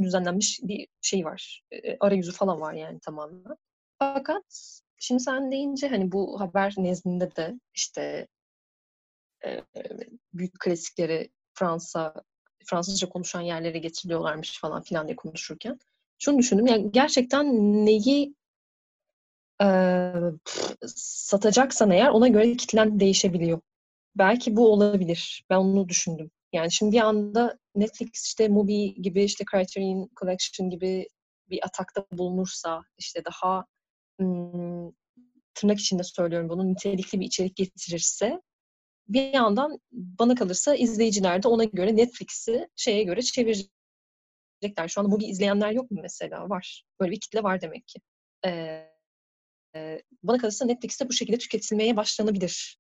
düzenlenmiş 0.02 0.60
bir 0.64 0.88
şey 1.02 1.26
var. 1.26 1.62
E, 1.72 1.98
arayüzü 2.00 2.32
falan 2.32 2.62
var 2.62 2.74
yani 2.74 3.00
tamamen. 3.00 3.58
Fakat 4.00 4.44
şimdi 5.00 5.24
sen 5.24 5.52
deyince 5.52 5.88
hani 5.88 6.12
bu 6.12 6.40
haber 6.40 6.74
nezdinde 6.78 7.36
de 7.36 7.60
işte 7.74 8.28
e, 9.46 9.62
büyük 10.34 10.60
klasikleri 10.60 11.30
Fransa 11.54 12.14
Fransızca 12.66 13.10
konuşan 13.10 13.42
yerlere 13.42 13.78
getiriliyorlarmış 13.78 14.60
falan 14.60 14.82
filan 14.82 15.08
diye 15.08 15.16
konuşurken 15.16 15.80
şunu 16.20 16.38
düşündüm. 16.38 16.68
Yani 16.68 16.92
gerçekten 16.92 17.46
neyi 17.86 18.36
e, 19.62 19.68
satacaksan 20.96 21.92
eğer 21.92 22.10
ona 22.10 22.28
göre 22.28 22.58
kitlen 22.58 23.00
değişebiliyor. 23.00 23.62
Belki 24.16 24.56
bu 24.56 24.74
olabilir. 24.74 25.46
Ben 25.50 25.56
onu 25.56 25.90
düşündüm. 25.90 26.32
Yani 26.54 26.72
şimdi 26.72 26.96
bir 26.96 27.02
anda 27.02 27.58
Netflix 27.76 28.26
işte 28.26 28.48
Mubi 28.48 29.02
gibi 29.02 29.24
işte 29.24 29.44
Criterion 29.52 30.10
Collection 30.20 30.70
gibi 30.70 31.08
bir 31.50 31.60
atakta 31.66 32.06
bulunursa 32.12 32.82
işte 32.98 33.26
daha 33.26 33.66
ım, 34.22 34.96
tırnak 35.54 35.80
içinde 35.80 36.04
söylüyorum 36.04 36.50
bunu 36.50 36.68
nitelikli 36.68 37.20
bir 37.20 37.26
içerik 37.26 37.56
getirirse 37.56 38.42
bir 39.08 39.34
yandan 39.34 39.80
bana 39.92 40.36
kalırsa 40.36 40.76
izleyiciler 40.76 41.44
de 41.44 41.48
ona 41.48 41.64
göre 41.64 41.96
Netflix'i 41.96 42.68
şeye 42.76 43.04
göre 43.04 43.22
çevirecekler. 43.22 44.88
Şu 44.88 45.02
anda 45.02 45.10
Mubi 45.10 45.26
izleyenler 45.26 45.72
yok 45.72 45.92
mu 45.92 46.00
mesela? 46.02 46.50
Var. 46.50 46.84
Böyle 47.00 47.12
bir 47.12 47.20
kitle 47.20 47.44
var 47.44 47.62
demek 47.62 47.88
ki. 47.88 48.00
Ee, 48.46 48.86
e, 49.76 50.02
bana 50.24 50.38
kalırsa 50.38 50.66
Netflix'te 50.66 51.10
bu 51.10 51.14
şekilde 51.14 51.38
tüketilmeye 51.38 51.96
başlanabilir. 51.96 52.78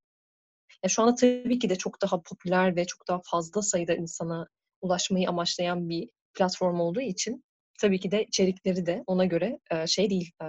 Ya 0.84 0.90
şu 0.90 1.04
anda 1.04 1.16
tabii 1.16 1.60
ki 1.60 1.70
de 1.70 1.76
çok 1.76 2.02
daha 2.02 2.22
popüler 2.22 2.76
ve 2.76 2.86
çok 2.86 3.08
daha 3.08 3.22
fazla 3.24 3.62
sayıda 3.62 3.94
insana 3.94 4.48
ulaşmayı 4.82 5.30
amaçlayan 5.30 5.90
bir 5.90 6.10
platform 6.34 6.80
olduğu 6.80 7.02
için 7.02 7.44
tabii 7.80 8.00
ki 8.00 8.12
de 8.12 8.24
içerikleri 8.24 8.86
de 8.86 9.04
ona 9.08 9.26
göre 9.26 9.60
e, 9.72 9.88
şey 9.88 10.10
değil. 10.10 10.32
E, 10.42 10.46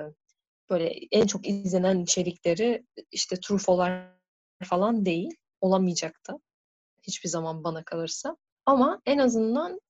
böyle 0.71 0.93
en 1.13 1.27
çok 1.27 1.49
izlenen 1.49 2.01
içerikleri 2.03 2.87
işte 3.11 3.37
trufolar 3.41 4.17
falan 4.65 5.07
değil. 5.07 5.37
Olamayacak 5.61 6.21
da. 6.29 6.39
Hiçbir 7.03 7.29
zaman 7.29 7.65
bana 7.65 7.85
kalırsa. 7.85 8.37
Ama 8.67 9.01
en 9.07 9.19
azından 9.19 9.81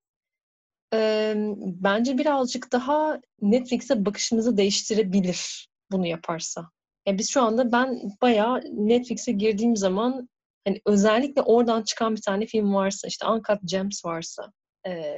e, 0.95 1.35
bence 1.61 2.19
birazcık 2.19 2.73
daha 2.73 3.21
Netflix'e 3.43 4.05
bakışımızı 4.05 4.57
değiştirebilir 4.57 5.69
bunu 5.91 6.07
yaparsa. 6.07 6.71
Yani 7.07 7.19
biz 7.19 7.31
şu 7.31 7.43
anda 7.43 7.73
ben 7.73 8.01
bayağı 8.23 8.61
Netflix'e 8.73 9.33
girdiğim 9.33 9.77
zaman 9.77 10.29
hani 10.67 10.81
özellikle 10.87 11.43
oradan 11.43 11.83
çıkan 11.83 12.17
bir 12.17 12.23
tane 12.23 12.47
film 12.47 12.75
varsa 12.75 13.09
işte 13.09 13.27
Uncut 13.27 13.61
Gems 13.65 14.05
varsa 14.05 14.53
e, 14.87 15.15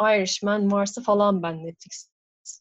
Irishman 0.00 0.72
varsa 0.72 1.02
falan 1.02 1.42
ben 1.42 1.66
Netflix 1.66 2.10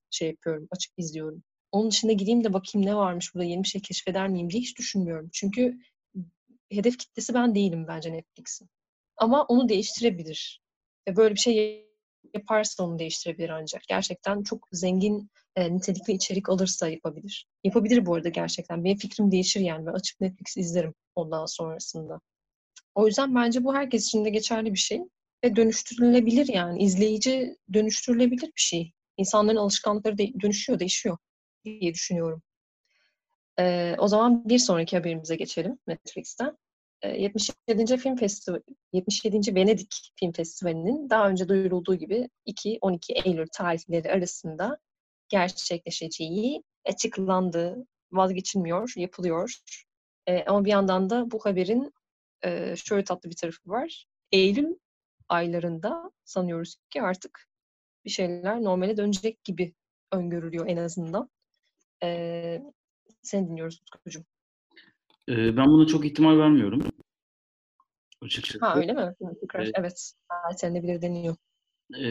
şey 0.10 0.28
yapıyorum, 0.28 0.68
açıp 0.72 0.94
izliyorum. 0.98 1.44
Onun 1.72 1.92
dışında 1.92 2.12
gideyim 2.12 2.44
de 2.44 2.54
bakayım 2.54 2.88
ne 2.88 2.96
varmış 2.96 3.36
burada 3.36 3.46
yeni 3.46 3.64
bir 3.64 3.68
şey 3.68 3.82
keşfeder 3.82 4.28
miyim 4.28 4.50
diye 4.50 4.62
hiç 4.62 4.78
düşünmüyorum. 4.78 5.30
Çünkü 5.34 5.78
hedef 6.72 6.98
kitlesi 6.98 7.34
ben 7.34 7.56
değilim 7.56 7.86
bence 7.88 8.14
Netflix'in. 8.14 8.70
Ama 9.18 9.46
onu 9.46 9.70
değiştirebilir. 9.70 10.62
Ve 11.08 11.16
böyle 11.16 11.36
bir 11.36 11.40
şey 11.40 11.88
yaparsa 12.34 12.84
onu 12.84 13.00
değiştirebilir 13.00 13.50
ancak. 13.50 13.84
Gerçekten 13.88 14.44
çok 14.44 14.68
zengin, 14.72 15.30
e, 15.56 15.76
nitelikli 15.76 16.14
içerik 16.14 16.50
alırsa 16.50 16.88
yapabilir. 16.90 17.48
Yapabilir 17.64 18.06
bu 18.06 18.16
arada 18.16 18.30
gerçekten. 18.30 18.84
Benim 18.84 18.98
fikrim 18.98 19.32
değişir 19.32 19.60
yani. 19.60 19.86
Ben 19.86 19.92
açıp 19.92 20.22
Netflix 20.22 20.58
izlerim 20.58 20.94
ondan 21.16 21.46
sonrasında. 21.46 22.20
O 22.96 23.08
yüzden 23.08 23.36
bence 23.36 23.64
bu 23.64 23.76
herkes 23.76 24.08
için 24.08 24.26
de 24.26 24.30
geçerli 24.30 24.74
bir 24.74 24.80
şey. 24.80 25.02
Ve 25.44 25.56
dönüştürülebilir 25.56 26.48
yani. 26.48 26.84
izleyici 26.84 27.58
dönüştürülebilir 27.74 28.48
bir 28.48 28.62
şey. 28.62 28.92
İnsanların 29.18 29.58
alışkanlıkları 29.58 30.18
de 30.18 30.28
dönüşüyor, 30.42 30.80
değişiyor 30.80 31.18
diye 31.66 31.94
düşünüyorum. 31.94 32.42
Ee, 33.60 33.96
o 34.00 34.08
zaman 34.08 34.50
bir 34.50 34.60
sonraki 34.60 34.98
haberimize 34.98 35.36
geçelim 35.36 35.80
Netflix'ten. 35.88 36.58
77. 37.04 37.98
Film 37.98 38.16
Festivali, 38.16 38.64
77. 38.94 39.56
Venedik 39.56 40.12
Film 40.16 40.32
Festivali'nin 40.32 41.10
daha 41.10 41.30
önce 41.30 41.50
duyurulduğu 41.50 41.96
gibi 41.96 42.30
2-12 42.48 43.14
Eylül 43.26 43.48
tarihleri 43.54 44.12
arasında 44.12 44.78
gerçekleşeceği 45.30 46.64
açıklandı. 46.86 47.88
Vazgeçilmiyor, 48.12 48.94
yapılıyor. 48.96 49.58
E, 50.28 50.44
ama 50.44 50.66
bir 50.66 50.70
yandan 50.70 51.10
da 51.10 51.32
bu 51.32 51.46
haberin 51.46 51.94
e, 52.46 52.76
şöyle 52.76 53.04
tatlı 53.04 53.30
bir 53.30 53.36
tarafı 53.36 53.70
var. 53.70 54.06
Eylül 54.32 54.76
aylarında 55.30 56.12
sanıyoruz 56.26 56.76
ki 56.90 57.02
artık 57.02 57.48
bir 58.06 58.10
şeyler 58.10 58.64
normale 58.64 58.98
dönecek 58.98 59.44
gibi 59.44 59.74
öngörülüyor 60.12 60.68
en 60.68 60.78
azından. 60.78 61.30
E, 62.04 62.62
seni 63.24 63.48
dinliyoruz 63.48 63.82
Utkucuğum. 63.96 64.26
Ee, 65.30 65.58
ben 65.58 65.66
buna 65.66 65.88
çok 65.88 66.06
ihtimal 66.06 66.38
vermiyorum. 66.38 66.84
Açıkçası. 68.22 68.66
Ha 68.66 68.76
öyle 68.76 68.94
mi? 68.94 69.16
Tekrar, 69.42 69.64
evet. 69.64 69.74
evet. 69.80 70.14
Ertelenebilir 70.50 71.02
deniyor. 71.02 71.36
Ee, 71.98 72.08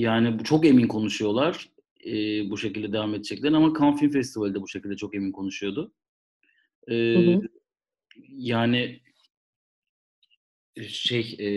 yani 0.00 0.44
çok 0.44 0.66
emin 0.66 0.88
konuşuyorlar. 0.88 1.70
Ee, 2.06 2.50
bu 2.50 2.58
şekilde 2.58 2.92
devam 2.92 3.14
edecekler 3.14 3.52
ama 3.52 3.78
Cannes 3.80 4.00
Film 4.00 4.10
Festivali 4.10 4.54
de 4.54 4.62
bu 4.62 4.68
şekilde 4.68 4.96
çok 4.96 5.14
emin 5.14 5.32
konuşuyordu. 5.32 5.92
Ee, 6.88 6.94
hı 6.94 7.36
hı. 7.36 7.48
Yani 8.28 9.00
şey 10.88 11.36
e, 11.38 11.48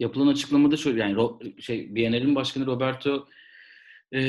yapılan 0.00 0.26
açıklamada 0.26 0.76
şöyle 0.76 1.00
yani 1.00 1.30
şey 1.58 1.94
Biennale'in 1.94 2.34
başkanı 2.34 2.66
Roberto 2.66 3.28
e, 4.14 4.20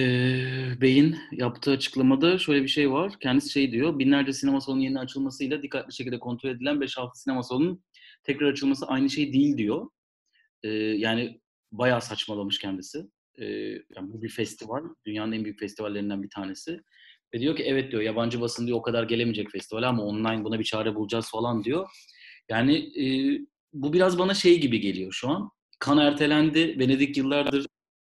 Bey'in 0.81 1.17
yaptığı 1.31 1.71
açıklamada 1.71 2.37
şöyle 2.37 2.63
bir 2.63 2.67
şey 2.67 2.91
var. 2.91 3.13
Kendisi 3.19 3.49
şey 3.49 3.71
diyor, 3.71 3.99
binlerce 3.99 4.33
sinema 4.33 4.61
salonunun 4.61 4.83
yeni 4.83 4.99
açılmasıyla 4.99 5.61
dikkatli 5.61 5.93
şekilde 5.93 6.19
kontrol 6.19 6.49
edilen 6.49 6.75
5-6 6.75 7.09
sinema 7.13 7.43
salonunun 7.43 7.83
tekrar 8.23 8.51
açılması 8.51 8.85
aynı 8.87 9.09
şey 9.09 9.33
değil 9.33 9.57
diyor. 9.57 9.87
E, 10.63 10.69
yani 10.73 11.41
bayağı 11.71 12.01
saçmalamış 12.01 12.59
kendisi. 12.59 12.99
E, 13.39 13.45
yani 13.95 14.13
bu 14.13 14.21
bir 14.21 14.29
festival, 14.29 14.83
dünyanın 15.05 15.31
en 15.31 15.43
büyük 15.43 15.59
festivallerinden 15.59 16.23
bir 16.23 16.29
tanesi. 16.29 16.81
Ve 17.33 17.39
diyor 17.39 17.55
ki 17.55 17.63
evet 17.63 17.91
diyor 17.91 18.01
yabancı 18.01 18.41
basın 18.41 18.67
diyor 18.67 18.77
o 18.77 18.81
kadar 18.81 19.03
gelemeyecek 19.03 19.51
festival 19.51 19.83
ama 19.83 20.03
online 20.03 20.43
buna 20.43 20.59
bir 20.59 20.63
çare 20.63 20.95
bulacağız 20.95 21.31
falan 21.31 21.63
diyor. 21.63 21.89
Yani 22.49 22.77
e, 22.77 23.05
bu 23.73 23.93
biraz 23.93 24.19
bana 24.19 24.33
şey 24.33 24.59
gibi 24.61 24.79
geliyor 24.79 25.11
şu 25.11 25.29
an. 25.29 25.49
Kan 25.79 25.97
ertelendi. 25.97 26.79
Venedik 26.79 27.17
yıllardır 27.17 27.65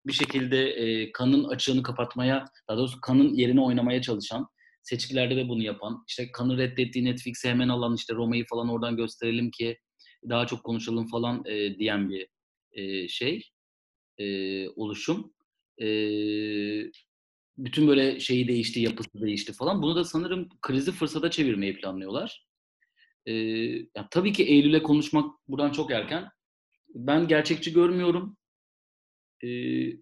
bir 0.06 0.12
şekilde 0.12 0.70
e, 0.70 1.12
kanın 1.12 1.44
açığını 1.44 1.82
kapatmaya, 1.82 2.44
daha 2.68 2.78
doğrusu 2.78 3.00
kanın 3.00 3.34
yerine 3.34 3.60
oynamaya 3.60 4.02
çalışan, 4.02 4.48
seçkilerde 4.82 5.36
de 5.36 5.48
bunu 5.48 5.62
yapan, 5.62 6.04
işte 6.08 6.32
kanı 6.32 6.58
reddettiği 6.58 7.04
Netflix'e 7.04 7.50
hemen 7.50 7.68
alan 7.68 7.94
işte 7.94 8.14
Roma'yı 8.14 8.44
falan 8.46 8.68
oradan 8.68 8.96
gösterelim 8.96 9.50
ki 9.50 9.78
daha 10.28 10.46
çok 10.46 10.64
konuşalım 10.64 11.06
falan 11.08 11.42
e, 11.46 11.78
diyen 11.78 12.10
bir 12.10 12.28
e, 12.72 13.08
şey, 13.08 13.50
e, 14.18 14.68
oluşum. 14.68 15.32
E, 15.82 15.86
bütün 17.58 17.88
böyle 17.88 18.20
şeyi 18.20 18.48
değişti, 18.48 18.80
yapısı 18.80 19.10
değişti 19.14 19.52
falan. 19.52 19.82
Bunu 19.82 19.96
da 19.96 20.04
sanırım 20.04 20.48
krizi 20.62 20.92
fırsata 20.92 21.30
çevirmeyi 21.30 21.76
planlıyorlar. 21.76 22.46
E, 23.26 23.32
ya 23.96 24.08
tabii 24.10 24.32
ki 24.32 24.44
Eylül'e 24.44 24.82
konuşmak 24.82 25.34
buradan 25.48 25.70
çok 25.72 25.90
erken. 25.90 26.28
Ben 26.94 27.28
gerçekçi 27.28 27.72
görmüyorum 27.72 28.36
e, 29.42 29.48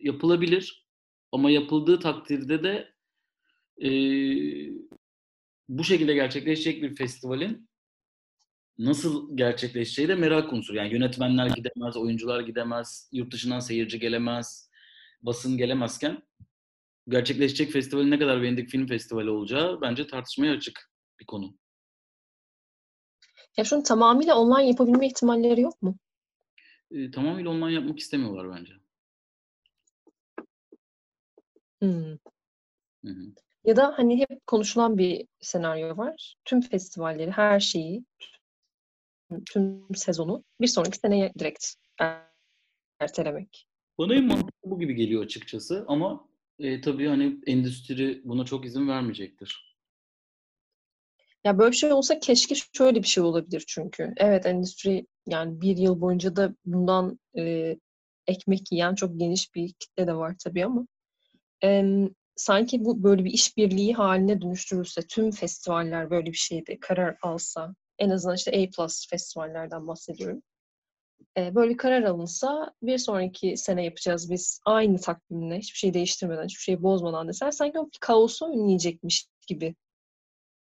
yapılabilir. 0.00 0.87
Ama 1.33 1.50
yapıldığı 1.50 2.00
takdirde 2.00 2.62
de 2.62 2.94
e, 3.83 3.90
bu 5.68 5.85
şekilde 5.85 6.14
gerçekleşecek 6.14 6.83
bir 6.83 6.94
festivalin 6.96 7.70
nasıl 8.79 9.37
gerçekleşeceği 9.37 10.09
de 10.09 10.14
merak 10.14 10.53
unsuru. 10.53 10.76
Yani 10.76 10.92
yönetmenler 10.92 11.46
gidemez, 11.46 11.96
oyuncular 11.96 12.40
gidemez, 12.40 13.09
yurt 13.12 13.33
dışından 13.33 13.61
seyirci 13.61 13.98
gelemez, 13.98 14.70
basın 15.22 15.57
gelemezken 15.57 16.22
gerçekleşecek 17.09 17.70
festivalin 17.70 18.11
ne 18.11 18.18
kadar 18.18 18.42
Venedik 18.42 18.68
Film 18.68 18.87
Festivali 18.87 19.31
olacağı 19.31 19.81
bence 19.81 20.07
tartışmaya 20.07 20.53
açık 20.53 20.90
bir 21.20 21.26
konu. 21.26 21.59
Ya 23.57 23.64
şunu 23.64 23.83
tamamıyla 23.83 24.37
online 24.37 24.68
yapabilme 24.68 25.07
ihtimalleri 25.07 25.61
yok 25.61 25.83
mu? 25.83 25.98
E, 26.90 27.11
tamamıyla 27.11 27.50
online 27.50 27.72
yapmak 27.72 27.98
istemiyorlar 27.98 28.57
bence. 28.57 28.72
Hımm. 31.82 32.18
Hı 33.06 33.10
hı. 33.12 33.22
Ya 33.64 33.76
da, 33.76 33.94
hani, 33.98 34.20
hep 34.20 34.46
konuşulan 34.46 34.98
bir 34.98 35.26
senaryo 35.40 35.96
var. 35.96 36.36
Tüm 36.44 36.60
festivalleri, 36.60 37.30
her 37.30 37.60
şeyi, 37.60 38.04
tüm 39.52 39.86
sezonu 39.96 40.44
bir 40.60 40.66
sonraki 40.66 40.98
seneye 40.98 41.32
direkt 41.38 41.66
ertelemek. 43.00 43.66
Bana 43.98 44.14
en 44.14 44.24
mantıklı 44.26 44.70
bu 44.70 44.80
gibi 44.80 44.94
geliyor 44.94 45.24
açıkçası 45.24 45.84
ama, 45.88 46.28
eee, 46.58 46.80
tabii, 46.80 47.08
hani, 47.08 47.40
endüstri 47.46 48.22
buna 48.24 48.44
çok 48.44 48.66
izin 48.66 48.88
vermeyecektir. 48.88 49.76
Ya, 51.44 51.58
böyle 51.58 51.70
bir 51.72 51.76
şey 51.76 51.92
olsa 51.92 52.18
keşke 52.20 52.54
şöyle 52.72 53.02
bir 53.02 53.06
şey 53.08 53.22
olabilir 53.24 53.64
çünkü. 53.66 54.12
Evet, 54.16 54.46
endüstri, 54.46 55.06
yani, 55.28 55.60
1 55.60 55.76
yıl 55.76 56.00
boyunca 56.00 56.36
da 56.36 56.54
bundan, 56.64 57.18
eee, 57.34 57.78
ekmek 58.26 58.72
yiyen 58.72 58.94
çok 58.94 59.18
geniş 59.20 59.54
bir 59.54 59.72
kitle 59.72 60.06
de 60.06 60.14
var 60.16 60.34
tabii 60.44 60.64
ama, 60.64 60.86
emm, 61.62 62.08
sanki 62.36 62.84
bu 62.84 63.02
böyle 63.02 63.24
bir 63.24 63.30
işbirliği 63.32 63.94
hâline 63.94 64.40
dönüştürülse, 64.42 65.02
tüm 65.02 65.30
festivaller 65.30 66.10
böyle 66.10 66.26
bir 66.26 66.36
şeyde 66.36 66.80
karar 66.80 67.16
alsa, 67.22 67.74
en 67.98 68.10
azından, 68.10 68.36
işte, 68.36 68.52
A+ 68.78 68.86
festivallerden 69.10 69.86
bahsediyorum. 69.86 70.42
Eee, 71.36 71.52
böyle 71.54 71.76
karar 71.76 72.02
alınsa, 72.02 72.72
bir 72.82 72.98
sonraki 72.98 73.56
sene 73.56 73.84
yapacağız 73.84 74.30
biz 74.30 74.60
aynı 74.66 74.98
takvimle, 75.00 75.58
hiçbir 75.58 75.78
şeyi 75.78 75.94
değiştirmeden, 75.94 76.44
hiçbir 76.44 76.62
şeyi 76.62 76.82
bozmadan 76.82 77.28
deseler 77.28 77.50
sanki 77.52 77.78
o 77.80 77.90
kaosu 78.00 78.46
önleyecekmiş 78.46 79.26
gibi. 79.48 79.74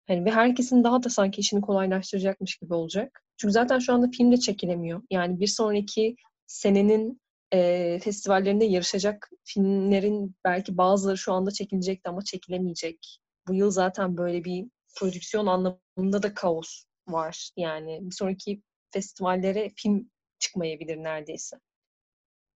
Hani, 0.09 0.25
ve 0.25 0.31
herkesin 0.31 0.85
daha 0.85 1.03
da 1.03 1.09
sanki 1.11 1.41
işini 1.41 1.61
kolaylaştıracakmış 1.61 2.57
gibi 2.57 2.75
olacak. 2.75 3.23
Çünkü 3.37 3.53
zaten 3.53 3.79
şu 3.79 3.93
anda 3.93 4.11
film 4.11 4.33
de 4.33 4.37
çekilemiyor. 4.37 5.03
Yani 5.11 5.41
bir 5.41 5.47
sonraki 5.47 6.17
senenin, 6.47 7.21
eee, 7.53 7.99
festivallerinde 7.99 8.65
yarışacak 8.65 9.31
filmlerin 9.45 10.37
belki 10.45 10.77
bazıları 10.79 11.19
şu 11.19 11.33
anda 11.33 11.51
çekilecekti 11.51 12.11
ama 12.11 12.23
çekilemeyecek. 12.25 13.19
Bu 13.49 13.55
yıl 13.55 13.71
zaten 13.71 14.17
böyle 14.17 14.45
bir 14.45 14.67
prodüksiyon 14.99 15.47
anlamında 15.47 16.23
da 16.23 16.35
kaos 16.35 16.85
var. 17.09 17.51
Yani 17.57 17.99
bir 18.03 18.15
sonraki 18.15 18.63
festivallere 18.93 19.71
film 19.77 20.11
çıkmayabilir 20.39 20.97
neredeyse. 20.97 21.57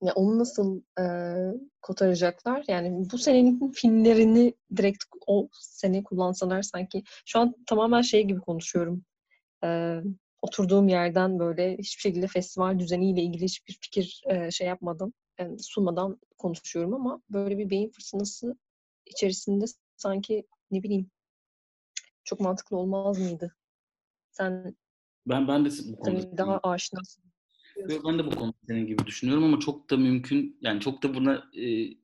Ya, 0.03 0.13
onu 0.15 0.39
nasıl, 0.39 0.83
eee, 0.99 1.55
kotaracaklar? 1.83 2.65
Yani 2.69 3.11
bu 3.13 3.19
senenin 3.19 3.73
filmlerini 3.73 4.55
direkt 4.77 5.05
o 5.27 5.49
sene 5.53 6.05
kullansalar 6.05 6.63
sanki 6.63 7.03
Şu 7.27 7.39
an 7.41 7.55
tamamen 7.67 8.03
şey 8.03 8.25
gibi 8.25 8.41
konuşuyorum. 8.41 9.05
Eee, 9.65 10.03
oturduğum 10.45 10.89
yerden, 10.89 11.39
böyle, 11.39 11.77
hiçbir 11.79 12.01
şekilde 12.01 12.27
festival 12.27 12.79
düzeniyle 12.79 13.23
ilgili 13.23 13.45
hiçbir 13.45 13.79
fikir, 13.81 14.23
eee, 14.31 14.51
şey 14.51 14.67
yapmadan, 14.67 15.15
emm, 15.39 15.59
sunmadan 15.59 16.21
konuşuyorum 16.39 16.95
ama 16.95 17.23
böyle 17.31 17.59
bir 17.59 17.71
beyin 17.71 17.91
fırtınası 17.91 18.57
içerisinde 19.07 19.65
sanki, 19.97 20.47
ne 20.71 20.83
bileyim, 20.83 21.11
çok 22.25 22.41
mantıklı 22.41 22.77
olmaz 22.77 23.19
mıydı? 23.19 23.55
Sen 24.31 24.77
Ben 25.27 25.49
ben 25.49 25.65
de 25.65 25.71
bu 25.85 25.99
konuda 25.99 26.37
daha 26.39 26.61
aşinasın. 26.63 27.25
Ben 27.79 28.19
de 28.19 28.27
bu 28.27 28.31
konuda 28.31 28.57
senin 28.69 28.87
gibi 28.87 29.07
düşünüyorum 29.07 29.45
ama 29.45 29.61
çok 29.61 29.91
da 29.91 29.97
mümkün, 29.97 30.59
yani, 30.61 30.81
çok 30.81 31.03
da 31.03 31.15
buna, 31.15 31.51
eee, 31.53 31.97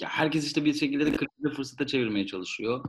ya, 0.00 0.08
herkes, 0.08 0.46
işte, 0.46 0.64
bir 0.64 0.74
şekilde 0.74 1.06
de 1.06 1.12
krizi 1.12 1.56
fırsata 1.56 1.86
çevirmeye 1.86 2.26
çalışıyor. 2.26 2.84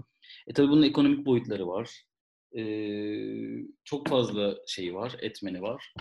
E, 0.48 0.54
tabii 0.54 0.68
bunun 0.70 0.84
ekonomik 0.84 1.26
boyutları 1.26 1.68
var. 1.68 2.06
Eee, 2.54 3.66
çok 3.84 4.08
fazla 4.08 4.56
şeyi 4.68 4.94
var, 4.96 5.16
etmeni 5.22 5.62
var. 5.62 5.94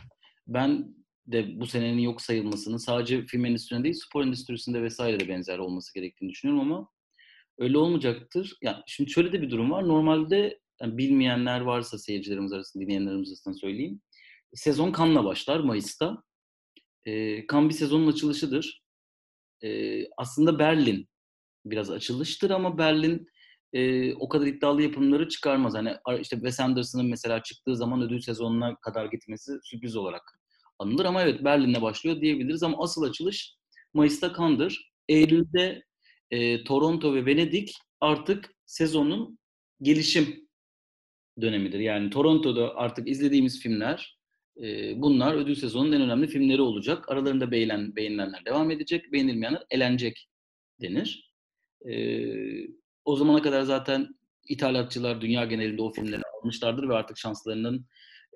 Ben 0.48 0.94
de 1.26 1.60
bu 1.60 1.66
senenin 1.66 1.98
yok 2.00 2.22
sayılmasının 2.22 2.76
sadece 2.76 3.26
film 3.26 3.44
endüstrisinde 3.44 3.84
değil, 3.84 3.94
spor 4.08 4.22
endüstrisinde 4.24 4.88
vs. 4.88 4.98
de 4.98 5.28
benzer 5.28 5.58
olması 5.58 5.94
gerektiğini 5.94 6.30
düşünüyorum 6.30 6.72
ama 6.72 6.88
öyle 7.58 7.78
olmayacaktır. 7.78 8.58
Ya, 8.62 8.84
şimdi 8.86 9.10
şöyle 9.10 9.32
de 9.32 9.42
bir 9.42 9.50
durum 9.50 9.70
var. 9.70 9.88
Normalde, 9.88 10.60
hani, 10.80 10.98
bilmeyenler 10.98 11.60
varsa 11.60 11.98
seyircilerimiz 11.98 12.52
arasında, 12.52 12.84
dinleyenlerimiz 12.84 13.30
arasında 13.30 13.54
söyleyeyim. 13.54 14.02
Sezon 14.54 14.92
Cannes'la 14.98 15.24
başlar 15.24 15.60
Mayıs'ta. 15.60 16.24
Eee, 17.06 17.46
Cannes 17.52 17.68
bir 17.70 17.74
sezonun 17.74 18.12
açılışıdır. 18.12 18.82
Eee, 19.62 20.08
aslında 20.18 20.58
Berlin 20.58 21.08
biraz 21.66 21.90
açılıştır 21.90 22.50
ama 22.50 22.78
Berlin, 22.78 23.28
eee, 23.72 24.14
o 24.20 24.28
kadar 24.28 24.46
iddialı 24.46 24.82
yapımları 24.82 25.28
çıkarmaz. 25.28 25.74
Hani, 25.74 25.90
işte, 26.20 26.36
Wes 26.36 26.60
Anderson'ın 26.60 27.06
mesela 27.06 27.42
çıktığı 27.42 27.76
zaman 27.76 28.02
ödül 28.02 28.20
sezonuna 28.20 28.76
kadar 28.76 29.06
gitmesi 29.06 29.52
sürpriz 29.62 29.96
olarak 29.96 30.22
anılır 30.78 31.04
ama 31.04 31.22
evet, 31.22 31.44
Berlin'le 31.44 31.82
başlıyor 31.82 32.20
diyebiliriz 32.20 32.62
ama 32.62 32.82
asıl 32.82 33.02
açılış 33.02 33.54
Mayıs'ta 33.94 34.32
Cannes'dır. 34.38 34.92
Eylül'de, 35.08 35.82
eee, 36.30 36.64
Toronto 36.64 37.14
ve 37.14 37.26
Venedik 37.26 37.74
artık 38.00 38.50
sezonun 38.66 39.38
gelişim 39.82 40.48
dönemidir. 41.40 41.78
Yani 41.80 42.10
Toronto'da 42.10 42.76
artık 42.76 43.08
izlediğimiz 43.08 43.60
filmler, 43.60 44.18
eee, 44.56 44.94
bunlar 44.96 45.34
ödül 45.34 45.54
sezonunun 45.54 45.92
en 45.92 46.02
önemli 46.02 46.26
filmleri 46.26 46.62
olacak. 46.62 47.08
Aralarında 47.10 47.50
beğenilen 47.50 47.96
beğenilenler 47.96 48.44
devam 48.46 48.70
edecek, 48.70 49.12
beğenilmeyenler 49.12 49.62
elenecek 49.70 50.28
denir. 50.82 51.32
Eee, 51.86 52.68
o 53.04 53.16
zamana 53.16 53.42
kadar 53.42 53.62
zaten 53.62 54.08
ithalatçılar 54.48 55.20
dünya 55.20 55.44
genelinde 55.44 55.82
o 55.82 55.92
filmleri 55.92 56.22
almışlardır 56.42 56.88
ve 56.88 56.94
artık 56.94 57.18
şanslarının, 57.18 57.86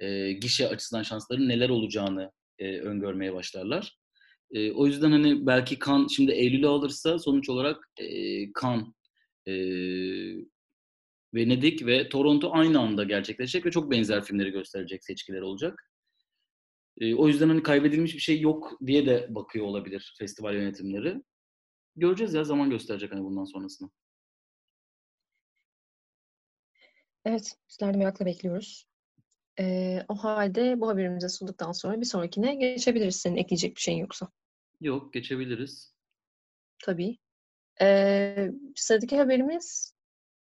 eee, 0.00 0.32
gişe 0.32 0.68
açısından 0.68 1.02
şanslarının 1.02 1.48
neler 1.48 1.68
olacağını, 1.68 2.32
eee, 2.58 2.80
öngörmeye 2.80 3.34
başlarlar. 3.34 3.96
Eee, 4.52 4.72
o 4.72 4.86
yüzden, 4.86 5.12
hani, 5.12 5.46
belki 5.46 5.78
Cannes 5.86 6.12
şimdi 6.16 6.32
eylüle 6.32 6.66
alırsa 6.68 7.18
sonuç 7.18 7.48
olarak, 7.50 7.88
eee, 8.00 8.50
Cannes, 8.62 8.86
eee, 9.46 10.36
Venedik 11.34 11.86
ve 11.86 12.08
Toronto 12.08 12.50
aynı 12.54 12.80
anda 12.80 13.04
gerçekleşecek 13.04 13.66
ve 13.66 13.70
çok 13.70 13.90
benzer 13.90 14.24
filmleri 14.24 14.50
gösterecek 14.50 15.04
seçkiler 15.04 15.40
olacak. 15.42 15.90
Eee, 17.00 17.14
o 17.14 17.28
yüzden, 17.28 17.48
hani, 17.48 17.62
kaybedilmiş 17.62 18.14
bir 18.14 18.20
şey 18.20 18.40
yok 18.40 18.72
diye 18.86 19.06
de 19.06 19.26
bakıyor 19.34 19.66
olabilir 19.66 20.14
festival 20.18 20.54
yönetimleri. 20.54 21.22
Göreceğiz 21.96 22.34
ya, 22.34 22.44
zaman 22.44 22.70
gösterecek, 22.70 23.12
hani, 23.12 23.24
bundan 23.24 23.44
sonrasını. 23.44 23.90
Evet, 27.26 27.56
bizler 27.70 27.94
de 27.94 27.98
merakla 27.98 28.26
bekliyoruz. 28.26 28.86
Eee, 29.58 30.04
o 30.08 30.14
hâlde 30.14 30.80
bu 30.80 30.88
haberimizi 30.88 31.28
sunduktan 31.28 31.72
sonra 31.72 32.00
bir 32.00 32.06
sonrakine 32.06 32.54
geçebiliriz 32.54 33.16
senin 33.16 33.36
ekleyecek 33.36 33.76
bir 33.76 33.80
şeyin 33.80 33.98
yoksa. 33.98 34.28
Yok, 34.80 35.12
geçebiliriz. 35.12 35.94
Tabii. 36.84 37.16
Eee, 37.80 38.52
sıradaki 38.76 39.16
haberimiz 39.18 39.94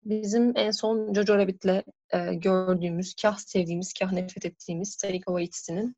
bizim 0.04 0.58
en 0.58 0.72
son 0.72 1.14
Jojo 1.14 1.38
Rabbit'le, 1.38 1.84
eee, 2.14 2.34
gördüğümüz, 2.36 3.16
kâh 3.16 3.38
sevdiğimiz, 3.38 3.94
kâh 3.94 4.12
nefret 4.12 4.46
ettiğimiz 4.46 4.96
Taika 4.98 5.32
Waititi'nin, 5.32 5.96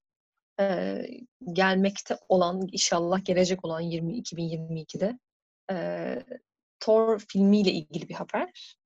eee, 0.59 1.19
gelmekte 1.53 2.17
olan, 2.29 2.67
inşallah 2.71 3.25
gelecek 3.25 3.65
olan 3.65 3.81
20 3.81 4.17
2022'de, 4.17 5.19
eee, 5.71 6.25
Thor 6.79 7.19
filmiyle 7.19 7.71
ilgili 7.71 8.09
bir 8.09 8.13
haber. 8.13 8.78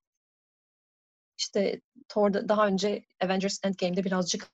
İşte, 1.43 1.81
Thor'da 2.09 2.49
daha 2.49 2.67
önce 2.67 3.03
Avengers 3.23 3.59
Endgame'de 3.65 4.03
birazcık 4.03 4.47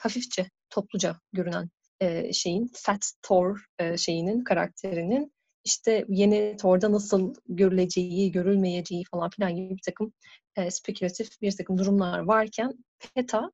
hafifçe, 0.00 0.50
topluca 0.70 1.20
görünen, 1.32 1.70
eee, 2.02 2.32
şeyin, 2.34 2.70
Fat 2.74 3.12
Thor, 3.22 3.64
eee, 3.80 3.96
şeyinin, 3.98 4.44
karakterinin, 4.44 5.32
işte, 5.64 6.06
yeni 6.08 6.56
Thor'da 6.60 6.92
nasıl 6.92 7.34
görüleceği, 7.48 8.32
görülmeyeceği 8.32 9.04
falan 9.12 9.30
filan 9.30 9.56
gibi 9.56 9.76
birtakım, 9.76 10.12
eee, 10.58 10.70
spekülatif 10.70 11.42
birtakım 11.42 11.78
durumlar 11.78 12.18
varken 12.20 12.72
PETA, 13.14 13.52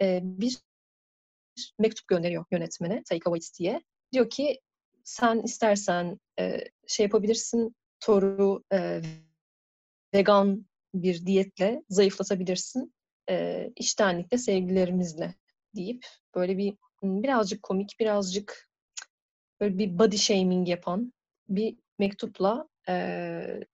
eee, 0.00 0.20
bir 0.24 0.58
mektup 1.78 2.08
gönderiyor 2.08 2.46
yönetmene, 2.52 3.02
Taika 3.10 3.30
Waititi'ye. 3.30 3.82
Diyor 4.12 4.30
ki, 4.30 4.60
"Sen 5.04 5.42
istersen, 5.42 6.18
eee, 6.38 6.70
şey 6.88 7.04
yapabilirsin, 7.06 7.76
Thor'u, 8.00 8.64
eee, 8.72 9.02
vegan 10.14 10.66
bir 10.94 11.26
diyetle 11.26 11.82
zayıflatabilirsin, 11.90 12.94
eee, 13.30 13.72
içtenlikle, 13.76 14.38
sevgilerimizle." 14.38 15.34
deyip 15.76 16.06
böyle 16.34 16.58
bir, 16.58 16.74
birazcık 17.04 17.62
komik, 17.62 17.96
birazcık 18.00 18.68
böyle 19.60 19.78
bir 19.78 19.98
body 19.98 20.16
shaming 20.16 20.68
yapan 20.68 21.12
bir 21.48 21.76
mektupla, 21.98 22.68
eee, 22.88 23.64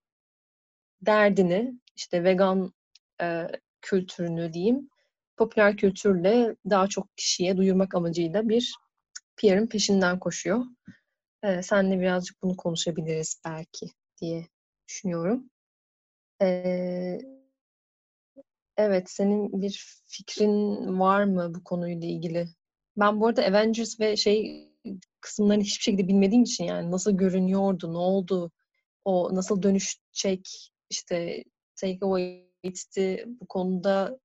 derdini, 1.06 1.74
işte, 1.96 2.24
vegan, 2.24 2.72
eee, 3.20 3.48
kültürünü 3.82 4.52
diyeyim, 4.52 4.90
popüler 5.36 5.76
kültürle 5.76 6.56
daha 6.70 6.86
çok 6.88 7.16
kişiye 7.16 7.56
duyurmak 7.56 7.94
amacıyla 7.94 8.48
bir 8.48 8.74
PR'ın 9.36 9.66
peşinden 9.66 10.18
koşuyor. 10.18 10.64
Eee, 11.44 11.62
seninle 11.62 12.00
birazcık 12.00 12.42
bunu 12.42 12.56
konuşabiliriz 12.56 13.42
belki 13.46 13.86
diye 14.22 14.46
düşünüyorum. 14.88 15.50
Evet, 18.76 19.10
senin 19.10 19.62
bir 19.62 20.02
fikrin 20.06 20.98
var 21.00 21.24
mı 21.24 21.54
bu 21.54 21.64
konuyla 21.64 22.08
ilgili? 22.08 22.48
Ben 22.96 23.20
bu 23.20 23.26
arada 23.26 23.44
Avengers 23.44 24.00
ve 24.00 24.16
şey 24.16 24.68
kısımlarını 25.20 25.62
hiçbir 25.62 25.82
şekilde 25.82 26.08
bilmediğim 26.08 26.42
için, 26.42 26.64
yani, 26.64 26.90
nasıl 26.90 27.16
görünüyordu, 27.16 27.92
ne 27.92 27.98
oldu, 27.98 28.50
o 29.04 29.34
nasıl 29.34 29.62
dönüşecek 29.62 30.72
işte 30.90 31.44
Take 31.76 31.98
Away 32.02 32.46
It'ti 32.62 33.24
bu 33.40 33.46
konuda 33.46 34.18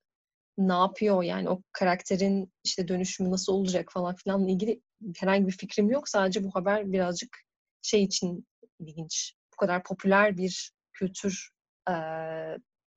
ne 0.58 0.74
yapıyor 0.74 1.24
yani 1.24 1.50
o 1.50 1.62
karakterin 1.72 2.54
işte 2.64 2.88
dönüşümü 2.88 3.32
nasıl 3.32 3.54
olacak 3.54 3.92
falan 3.94 4.16
filanla 4.16 4.52
ilgili 4.52 4.82
herhangi 5.18 5.48
bir 5.48 5.58
fikrim 5.58 5.90
yok. 5.92 6.10
Sadece 6.10 6.44
bu 6.44 6.52
haber 6.56 6.92
birazcık 6.92 7.38
şey 7.82 8.04
için 8.04 8.48
ilginç. 8.80 9.34
Bu 9.54 9.58
kadar 9.58 9.84
popüler 9.84 10.38
bir 10.38 10.72
kültür 10.94 11.50
e, 11.90 11.94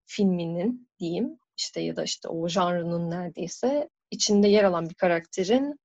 filminin 0.07 0.88
diyeyim 1.01 1.38
işte 1.57 1.81
ya 1.81 1.97
da 1.97 2.05
işte 2.05 2.29
o 2.29 2.49
janrının 2.49 3.11
neredeyse 3.11 3.88
içinde 4.11 4.49
yer 4.49 4.64
alan 4.64 4.88
bir 4.88 4.94
karakterin 4.94 5.79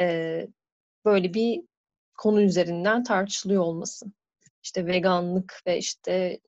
e, 0.00 0.46
böyle 1.04 1.34
bir 1.34 1.62
konu 2.18 2.42
üzerinden 2.42 3.02
tartışılıyor 3.04 3.62
olması. 3.62 4.06
İşte 4.62 4.86
veganlık 4.86 5.62
ve 5.66 5.78
işte 5.78 6.40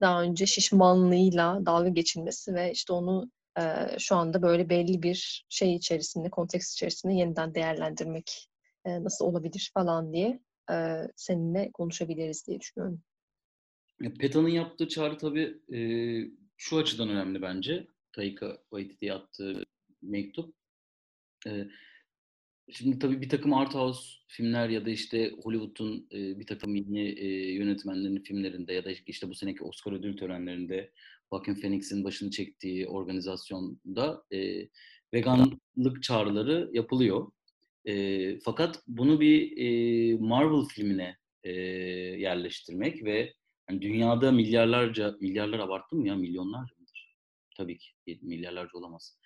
daha 0.00 0.22
önce 0.22 0.46
şişmanlığıyla 0.46 1.66
dalga 1.66 1.88
geçilmesi 1.88 2.54
ve 2.54 2.72
işte 2.72 2.92
onu 2.92 3.30
şu 3.98 4.16
anda 4.16 4.42
böyle 4.42 4.68
belli 4.68 5.02
bir 5.02 5.46
şey 5.48 5.74
içerisinde, 5.74 6.30
konteks 6.30 6.72
içerisinde 6.72 7.12
yeniden 7.14 7.54
değerlendirmek 7.54 8.48
nasıl 8.86 9.24
olabilir 9.24 9.70
falan 9.74 10.12
diye 10.12 10.40
seninle 11.16 11.70
konuşabiliriz 11.72 12.46
diye 12.46 12.60
düşünüyorum. 12.60 13.02
PETA'nın 13.98 14.48
yaptığı 14.48 14.88
çağrı 14.88 15.18
tabii 15.18 15.58
e, 15.74 15.78
şu 16.56 16.78
açıdan 16.78 17.08
önemli 17.08 17.42
bence. 17.42 17.86
Taika 18.12 18.58
Waititi'ye 18.70 19.12
attığı 19.12 19.64
mektup. 20.02 20.54
E, 21.46 21.68
Şimdi 22.70 22.98
tabii 22.98 23.20
bir 23.20 23.28
takım 23.28 23.54
art 23.54 23.74
house 23.74 24.02
filmler 24.26 24.68
ya 24.68 24.86
da 24.86 24.90
işte 24.90 25.32
Hollywood'un 25.42 26.08
e, 26.12 26.38
bir 26.38 26.46
takım 26.46 26.74
yeni 26.76 27.08
e, 27.08 27.52
yönetmenlerin 27.52 28.22
filmlerinde 28.22 28.72
ya 28.72 28.84
da 28.84 28.90
işte 29.06 29.28
bu 29.28 29.34
seneki 29.34 29.64
Oscar 29.64 29.92
ödül 29.92 30.16
törenlerinde 30.16 30.92
Joaquin 31.32 31.54
Phoenix'in 31.54 32.04
başını 32.04 32.30
çektiği 32.30 32.88
organizasyonda 32.88 34.24
e, 34.32 34.68
veganlık 35.14 36.02
çağrıları 36.02 36.70
yapılıyor. 36.72 37.32
E, 37.84 38.38
fakat 38.38 38.82
bunu 38.86 39.20
bir 39.20 39.56
e, 39.56 40.14
Marvel 40.14 40.64
filmine 40.64 41.16
e, 41.42 41.52
yerleştirmek 42.20 43.04
ve 43.04 43.34
yani 43.70 43.82
dünyada 43.82 44.32
milyarlarca, 44.32 45.16
milyarlar 45.20 45.58
abarttım 45.58 46.06
ya 46.06 46.16
milyonlarca 46.16 46.74
mıdır? 46.78 47.16
Tabii 47.56 47.78
ki 47.78 47.90
milyarlarca 48.22 48.78
olamaz. 48.78 49.18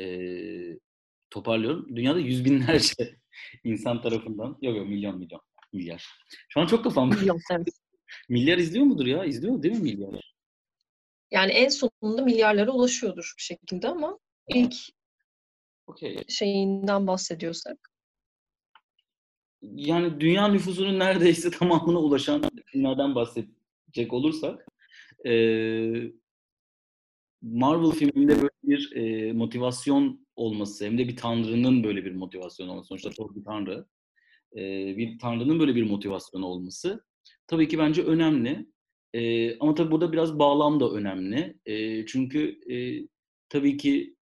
E, 0.00 0.06
toparlıyorum. 1.30 1.96
Dünyada 1.96 2.18
yüz 2.18 2.44
binlerce 2.44 3.16
insan 3.64 4.02
tarafından, 4.02 4.58
yok 4.62 4.76
yok 4.76 4.88
milyon 4.88 5.18
milyon, 5.18 5.40
milyar. 5.72 6.06
Şu 6.48 6.60
an 6.60 6.66
çok 6.66 6.84
kafam. 6.84 7.10
Milyon 7.10 7.40
milyar 8.28 8.58
izliyor 8.58 8.84
mudur 8.84 9.06
ya? 9.06 9.24
İzliyor 9.24 9.62
değil 9.62 9.76
mi 9.76 9.82
milyar? 9.82 10.34
Yani 11.30 11.52
en 11.52 11.68
sonunda 11.68 12.22
milyarlara 12.22 12.70
ulaşıyordur 12.70 13.34
bir 13.38 13.42
şekilde 13.42 13.88
ama 13.88 14.18
ilk 14.48 14.74
okay. 15.86 16.24
şeyinden 16.28 17.06
bahsediyorsak. 17.06 17.90
Yani 19.62 20.20
dünya 20.20 20.48
nüfusunun 20.48 20.98
neredeyse 20.98 21.50
tamamına 21.50 21.98
ulaşan 21.98 22.42
filmlerden 22.66 23.14
bahsedecek 23.94 24.12
olursak 24.12 24.66
Marvel 27.42 27.90
filminde 27.90 28.36
böyle 28.36 28.50
bir 28.62 28.92
e, 28.96 29.32
motivasyon 29.32 30.26
olması 30.36 30.84
hem 30.84 30.98
de 30.98 31.08
bir 31.08 31.16
tanrının 31.16 31.84
böyle 31.84 32.04
bir 32.04 32.14
motivasyon 32.14 32.68
olması. 32.68 32.88
Sonuçta 32.88 33.10
Thor 33.10 33.34
bir 33.34 33.44
tanrı. 33.44 33.86
E, 34.56 34.96
bir 34.96 35.18
tanrının 35.18 35.60
böyle 35.60 35.74
bir 35.74 35.82
motivasyonu 35.82 36.46
olması 36.46 37.04
tabii 37.46 37.68
ki 37.68 37.78
bence 37.78 38.02
önemli. 38.02 38.66
E, 39.14 39.58
ama 39.58 39.74
tabii 39.74 39.90
burada 39.90 40.12
biraz 40.12 40.38
bağlam 40.38 40.80
da 40.80 40.90
önemli. 40.90 41.58
E, 41.66 42.06
çünkü 42.06 42.60
e, 42.70 43.08
tabii 43.48 43.76
ki 43.76 44.16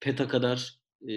PETA 0.00 0.28
kadar 0.28 0.78
e, 1.08 1.14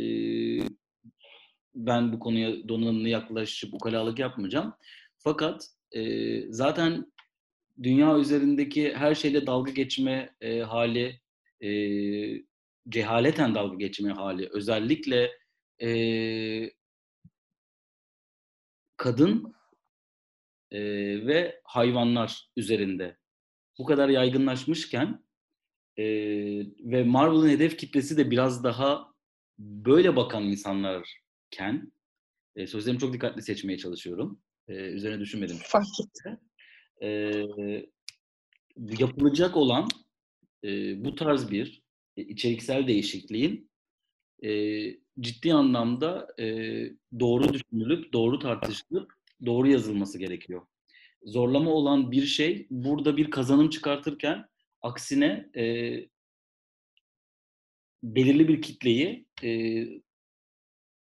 ben 1.76 2.14
bu 2.14 2.20
konuya 2.20 2.70
donanımlı 2.70 3.10
yaklaşıp 3.10 3.74
ukalalık 3.74 4.20
yapmayacağım. 4.20 4.74
Fakat 5.18 5.68
e, 5.92 6.02
zaten 6.52 7.06
dünya 7.84 8.18
üzerindeki 8.18 8.94
her 8.94 9.16
şeyle 9.16 9.48
dalga 9.48 9.72
geçme 9.72 10.36
e, 10.42 10.60
hali, 10.60 11.22
e, 11.62 11.70
cehaleten 12.90 13.56
dalga 13.56 13.76
geçme 13.76 14.12
hali, 14.12 14.50
özellikle 14.52 15.32
e, 15.82 16.72
kadın 18.98 19.56
e, 20.72 20.80
ve 21.28 21.62
hayvanlar 21.64 22.50
üzerinde 22.56 23.18
bu 23.78 23.86
kadar 23.86 24.10
yaygınlaşmışken 24.10 25.26
e, 25.98 26.06
ve 26.80 27.04
Marvel'ın 27.04 27.50
hedef 27.50 27.78
kitlesi 27.78 28.18
de 28.18 28.32
biraz 28.32 28.64
daha 28.64 29.14
böyle 29.60 30.16
bakan 30.16 30.44
insanlarken 30.44 31.92
e, 32.56 32.68
sözlerimi 32.68 33.00
çok 33.00 33.14
dikkatli 33.14 33.42
seçmeye 33.42 33.78
çalışıyorum. 33.78 34.42
E, 34.68 34.74
üzerine 34.74 35.20
düşünmedim. 35.20 35.58
Fark 35.64 36.00
etti 36.04 36.40
e, 37.02 37.44
yapılacak 39.00 39.58
olan 39.58 39.88
e, 40.64 41.06
bu 41.06 41.16
tarz 41.16 41.52
bir 41.52 41.82
e, 42.18 42.22
içeriksel 42.22 42.88
değişikliğin 42.88 43.70
e, 44.44 44.52
ciddi 45.20 45.54
anlamda 45.54 46.28
e, 46.40 46.46
doğru 47.20 47.54
düşünülüp, 47.54 48.14
doğru 48.14 48.40
tartışılıp, 48.40 49.14
doğru 49.46 49.68
yazılması 49.68 50.20
gerekiyor. 50.20 50.62
Zorlama 51.24 51.72
olan 51.72 52.12
bir 52.12 52.26
şey 52.26 52.68
burada 52.70 53.18
bir 53.18 53.32
kazanım 53.32 53.70
çıkartırken 53.70 54.46
aksine 54.82 55.50
e, 55.56 55.64
belirli 58.04 58.48
bir 58.48 58.62
kitleyi 58.62 59.26
e, 59.44 59.82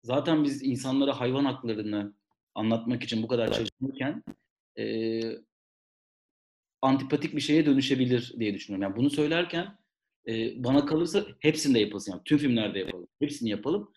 zaten 0.03 0.45
biz 0.45 0.63
insanlara 0.63 1.21
hayvan 1.21 1.45
haklarını 1.45 2.15
anlatmak 2.55 3.03
için 3.03 3.23
bu 3.23 3.29
kadar 3.29 3.53
çalışırken 3.53 4.23
e, 4.79 5.21
antipatik 6.83 7.37
bir 7.37 7.41
şeye 7.41 7.67
dönüşebilir 7.67 8.35
diye 8.39 8.55
düşünüyorum. 8.55 8.83
Yani 8.83 8.97
bunu 8.97 9.11
söylerken 9.11 9.79
e, 10.29 10.65
bana 10.65 10.87
kalırsa 10.87 11.25
hepsini 11.41 11.75
de 11.75 11.79
yapılsın. 11.79 12.13
Yani 12.13 12.23
tüm 12.25 12.39
filmlerde 12.39 12.79
yapalım. 12.79 13.09
Hepsini 13.19 13.51
yapalım. 13.51 13.93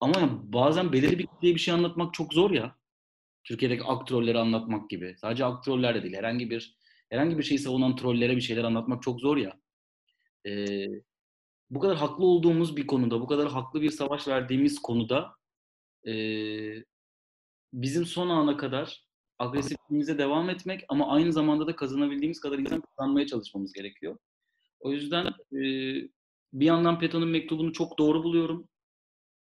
Ama 0.00 0.20
yani 0.20 0.32
bazen 0.42 0.92
belirli 0.92 1.18
bir 1.18 1.26
kitleye 1.26 1.54
bir 1.54 1.60
şey 1.60 1.74
anlatmak 1.74 2.14
çok 2.14 2.34
zor 2.34 2.50
ya. 2.50 2.76
Türkiye'deki 3.44 3.84
aktörleri 3.84 4.38
anlatmak 4.38 4.90
gibi. 4.90 5.14
Sadece 5.18 5.44
aktörler 5.44 5.94
de 5.94 6.02
değil. 6.02 6.14
Herhangi 6.14 6.50
bir 6.50 6.76
herhangi 7.10 7.38
bir 7.38 7.42
şeyi 7.42 7.58
savunan 7.58 7.96
trollere 7.96 8.36
bir 8.36 8.40
şeyler 8.40 8.64
anlatmak 8.64 9.02
çok 9.02 9.20
zor 9.20 9.36
ya. 9.36 9.60
Ee, 10.46 10.86
bu 11.70 11.80
kadar 11.80 11.96
haklı 11.96 12.24
olduğumuz 12.24 12.76
bir 12.76 12.86
konuda, 12.86 13.20
bu 13.20 13.26
kadar 13.26 13.48
haklı 13.48 13.82
bir 13.82 13.90
savaş 13.90 14.28
verdiğimiz 14.28 14.78
konuda 14.78 15.32
e, 16.06 16.14
bizim 17.72 18.06
son 18.06 18.28
ana 18.28 18.56
kadar 18.56 19.05
agresifliğimize 19.38 20.18
devam 20.18 20.50
etmek 20.50 20.84
ama 20.88 21.08
aynı 21.12 21.32
zamanda 21.32 21.66
da 21.66 21.76
kazanabildiğimiz 21.76 22.40
kadar 22.40 22.58
insan 22.58 22.80
kazanmaya 22.80 23.26
çalışmamız 23.26 23.72
gerekiyor. 23.72 24.18
O 24.80 24.92
yüzden 24.92 25.26
e, 25.26 25.60
bir 26.52 26.66
yandan 26.66 26.98
Peto'nun 26.98 27.28
mektubunu 27.28 27.72
çok 27.72 27.98
doğru 27.98 28.24
buluyorum. 28.24 28.68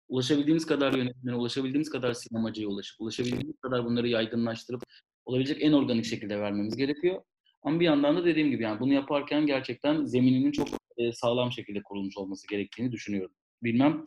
Ulaşabildiğimiz 0.10 0.66
kadar 0.66 0.94
yönetmene, 0.94 1.36
ulaşabildiğimiz 1.36 1.90
kadar 1.90 2.14
sinemacıya 2.14 2.68
ulaşıp, 2.68 3.02
ulaşabildiğimiz 3.02 3.60
kadar 3.62 3.86
bunları 3.86 4.08
yaygınlaştırıp 4.08 4.84
olabilecek 5.26 5.64
en 5.64 5.72
organik 5.72 6.06
şekilde 6.06 6.40
vermemiz 6.40 6.78
gerekiyor. 6.78 7.22
Ama 7.64 7.80
bir 7.80 7.86
yandan 7.86 8.18
da 8.18 8.26
dediğim 8.26 8.52
gibi 8.52 8.64
yani 8.64 8.80
bunu 8.80 8.94
yaparken 8.94 9.46
gerçekten 9.46 10.06
zemininin 10.06 10.52
çok 10.52 10.68
e, 10.98 11.12
sağlam 11.12 11.52
şekilde 11.52 11.84
kurulmuş 11.84 12.18
olması 12.18 12.48
gerektiğini 12.48 12.92
düşünüyorum. 12.92 13.36
Bilmem 13.64 14.04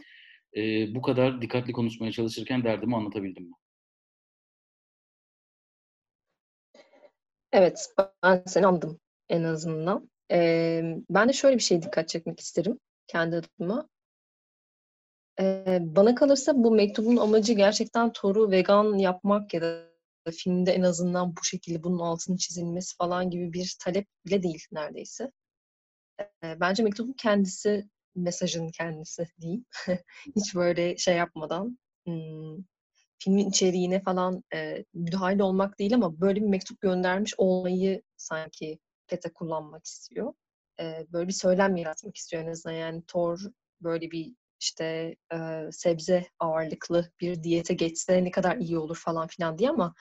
e, 0.57 0.95
bu 0.95 1.03
kadar 1.03 1.43
dikkatli 1.43 1.73
konuşmaya 1.73 2.13
çalışırken 2.13 2.65
derdimi 2.65 2.97
anlatabildim 2.97 3.45
mi? 3.45 3.55
Evet, 7.55 7.89
ben 8.23 8.43
seni 8.47 8.67
anladım 8.67 9.01
en 9.29 9.43
azından. 9.45 10.11
Ee, 10.31 10.83
ben 11.11 11.29
de 11.29 11.33
şöyle 11.33 11.57
bir 11.57 11.63
şey 11.63 11.83
dikkat 11.83 12.09
çekmek 12.09 12.41
isterim 12.41 12.81
kendi 13.07 13.37
adıma. 13.37 13.89
Ee, 15.41 15.79
bana 15.81 16.15
kalırsa 16.15 16.53
bu 16.57 16.71
mektubun 16.71 17.17
amacı 17.17 17.53
gerçekten 17.53 18.13
Thor'u 18.13 18.51
vegan 18.51 18.99
yapmak 18.99 19.55
ya 19.55 19.63
da 19.63 19.85
filmde 20.33 20.73
en 20.73 20.83
azından 20.83 21.37
bu 21.37 21.45
şekilde 21.45 21.83
bunun 21.83 21.99
altını 21.99 22.37
çizilmesi 22.37 22.97
falan 22.97 23.31
gibi 23.31 23.53
bir 23.53 23.77
talep 23.85 24.07
bile 24.27 24.43
değil 24.43 24.67
neredeyse. 24.73 25.31
Ee, 26.21 26.61
bence 26.61 26.83
mektubun 26.83 27.13
kendisi, 27.13 27.89
mesajın 28.15 28.69
kendisi 28.69 29.29
diyeyim. 29.41 29.65
Hiç 30.37 30.55
böyle 30.55 30.97
şey 30.97 31.17
yapmadan, 31.17 31.79
hmm, 32.07 32.57
filmin 33.19 33.49
içeriğine 33.49 34.03
falan 34.03 34.45
e, 34.55 34.85
müdahale 34.95 35.43
olmak 35.43 35.79
değil 35.79 35.95
ama 35.95 36.21
böyle 36.21 36.41
bir 36.41 36.47
mektup 36.47 36.81
göndermiş 36.81 37.35
olmayı 37.39 38.03
sanki 38.17 38.79
PETA 39.07 39.33
kullanmak 39.33 39.87
istiyor. 39.87 40.33
E, 40.81 41.07
böyle 41.13 41.29
bir 41.29 41.33
söylem 41.33 41.77
yaratmak 41.77 42.17
istiyor 42.17 42.43
en 42.43 42.51
azından. 42.51 42.75
Yani 42.75 43.03
Thor 43.07 43.39
böyle 43.81 44.11
bir 44.11 44.33
işte 44.61 45.17
e, 45.35 45.69
sebze 45.73 46.27
ağırlıklı 46.39 47.11
bir 47.21 47.43
diyete 47.43 47.75
geçse 47.75 48.25
ne 48.25 48.31
kadar 48.31 48.57
iyi 48.57 48.79
olur 48.79 48.97
falan 48.97 49.27
filan 49.27 49.59
diye 49.59 49.71
ama 49.71 49.95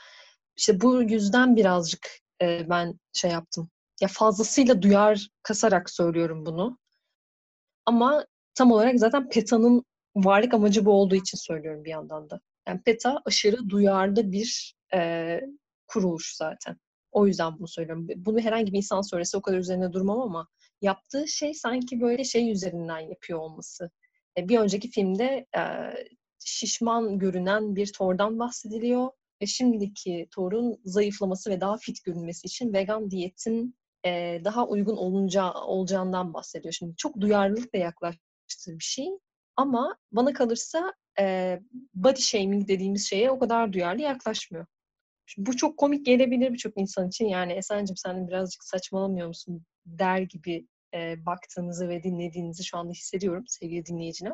işte 0.57 0.81
bu 0.81 1.01
yüzden 1.03 1.55
birazcık 1.55 2.07
e, 2.41 2.69
ben 2.69 2.99
şey 3.13 3.31
yaptım. 3.31 3.69
Ya 4.01 4.07
fazlasıyla 4.07 4.81
duyar 4.81 5.27
kasarak 5.43 5.89
söylüyorum 5.89 6.45
bunu. 6.45 6.77
Ama 7.85 8.25
tam 8.55 8.71
olarak 8.71 8.99
zaten 8.99 9.29
PETA'nın 9.29 9.83
varlık 10.15 10.53
amacı 10.53 10.85
bu 10.85 10.91
olduğu 10.91 11.15
için 11.15 11.37
söylüyorum 11.37 11.83
bir 11.85 11.89
yandan 11.89 12.29
da. 12.29 12.39
Yani 12.67 12.81
PETA 12.81 13.21
aşırı 13.25 13.69
duyarlı 13.69 14.31
bir 14.31 14.75
e, 14.93 15.39
kuruluş 15.87 16.35
zaten. 16.35 16.77
O 17.11 17.27
yüzden 17.27 17.59
bunu 17.59 17.67
söylüyorum. 17.67 18.07
Bunu 18.15 18.39
herhangi 18.39 18.71
bir 18.71 18.77
insan 18.77 19.01
söylese 19.01 19.37
o 19.37 19.41
kadar 19.41 19.57
üzerine 19.57 19.93
durmam 19.93 20.21
ama 20.21 20.47
yaptığı 20.81 21.27
şey 21.27 21.53
sanki 21.53 22.01
böyle 22.01 22.23
şey 22.23 22.51
üzerinden 22.51 22.99
yapıyor 22.99 23.39
olması. 23.39 23.91
E, 24.37 24.49
bir 24.49 24.59
önceki 24.59 24.89
filmde 24.89 25.45
şişman 26.39 27.19
görünen 27.19 27.75
bir 27.75 27.93
Thor'dan 27.93 28.39
bahsediliyor 28.39 29.09
ve 29.41 29.45
şimdiki 29.45 30.27
Thor'un 30.31 30.81
zayıflaması 30.85 31.49
ve 31.49 31.61
daha 31.61 31.77
fit 31.77 32.03
görünmesi 32.03 32.47
için 32.47 32.73
vegan 32.73 33.11
diyetin 33.11 33.75
daha 34.43 34.67
uygun 34.67 34.97
olunca 34.97 35.53
olacağından 35.53 36.33
bahsediyor. 36.33 36.73
Şimdi 36.73 36.95
çok 36.95 37.21
duyarlılıkla 37.21 37.79
yaklaştığı 37.79 38.79
bir 38.79 38.83
şey 38.83 39.09
ama 39.55 39.97
bana 40.11 40.33
kalırsa 40.33 40.93
e, 41.19 41.59
body 41.93 42.21
shaming 42.21 42.67
dediğimiz 42.67 43.09
şeye 43.09 43.31
o 43.31 43.39
kadar 43.39 43.73
duyarlı 43.73 44.01
yaklaşmıyor. 44.01 44.65
Şimdi 45.25 45.49
bu 45.49 45.57
çok 45.57 45.77
komik 45.77 46.05
gelebilir 46.05 46.53
birçok 46.53 46.73
insan 46.77 47.07
için. 47.07 47.25
Yani 47.25 47.53
Esen'cim 47.53 47.97
sen 47.97 48.27
birazcık 48.27 48.63
saçmalamıyor 48.63 49.27
musun 49.27 49.65
der 49.85 50.19
gibi 50.21 50.67
e, 50.93 51.25
baktığınızı 51.25 51.89
ve 51.89 52.03
dinlediğinizi 52.03 52.63
şu 52.63 52.77
anda 52.77 52.91
hissediyorum 52.91 53.43
sevgili 53.47 53.85
dinleyiciler. 53.85 54.33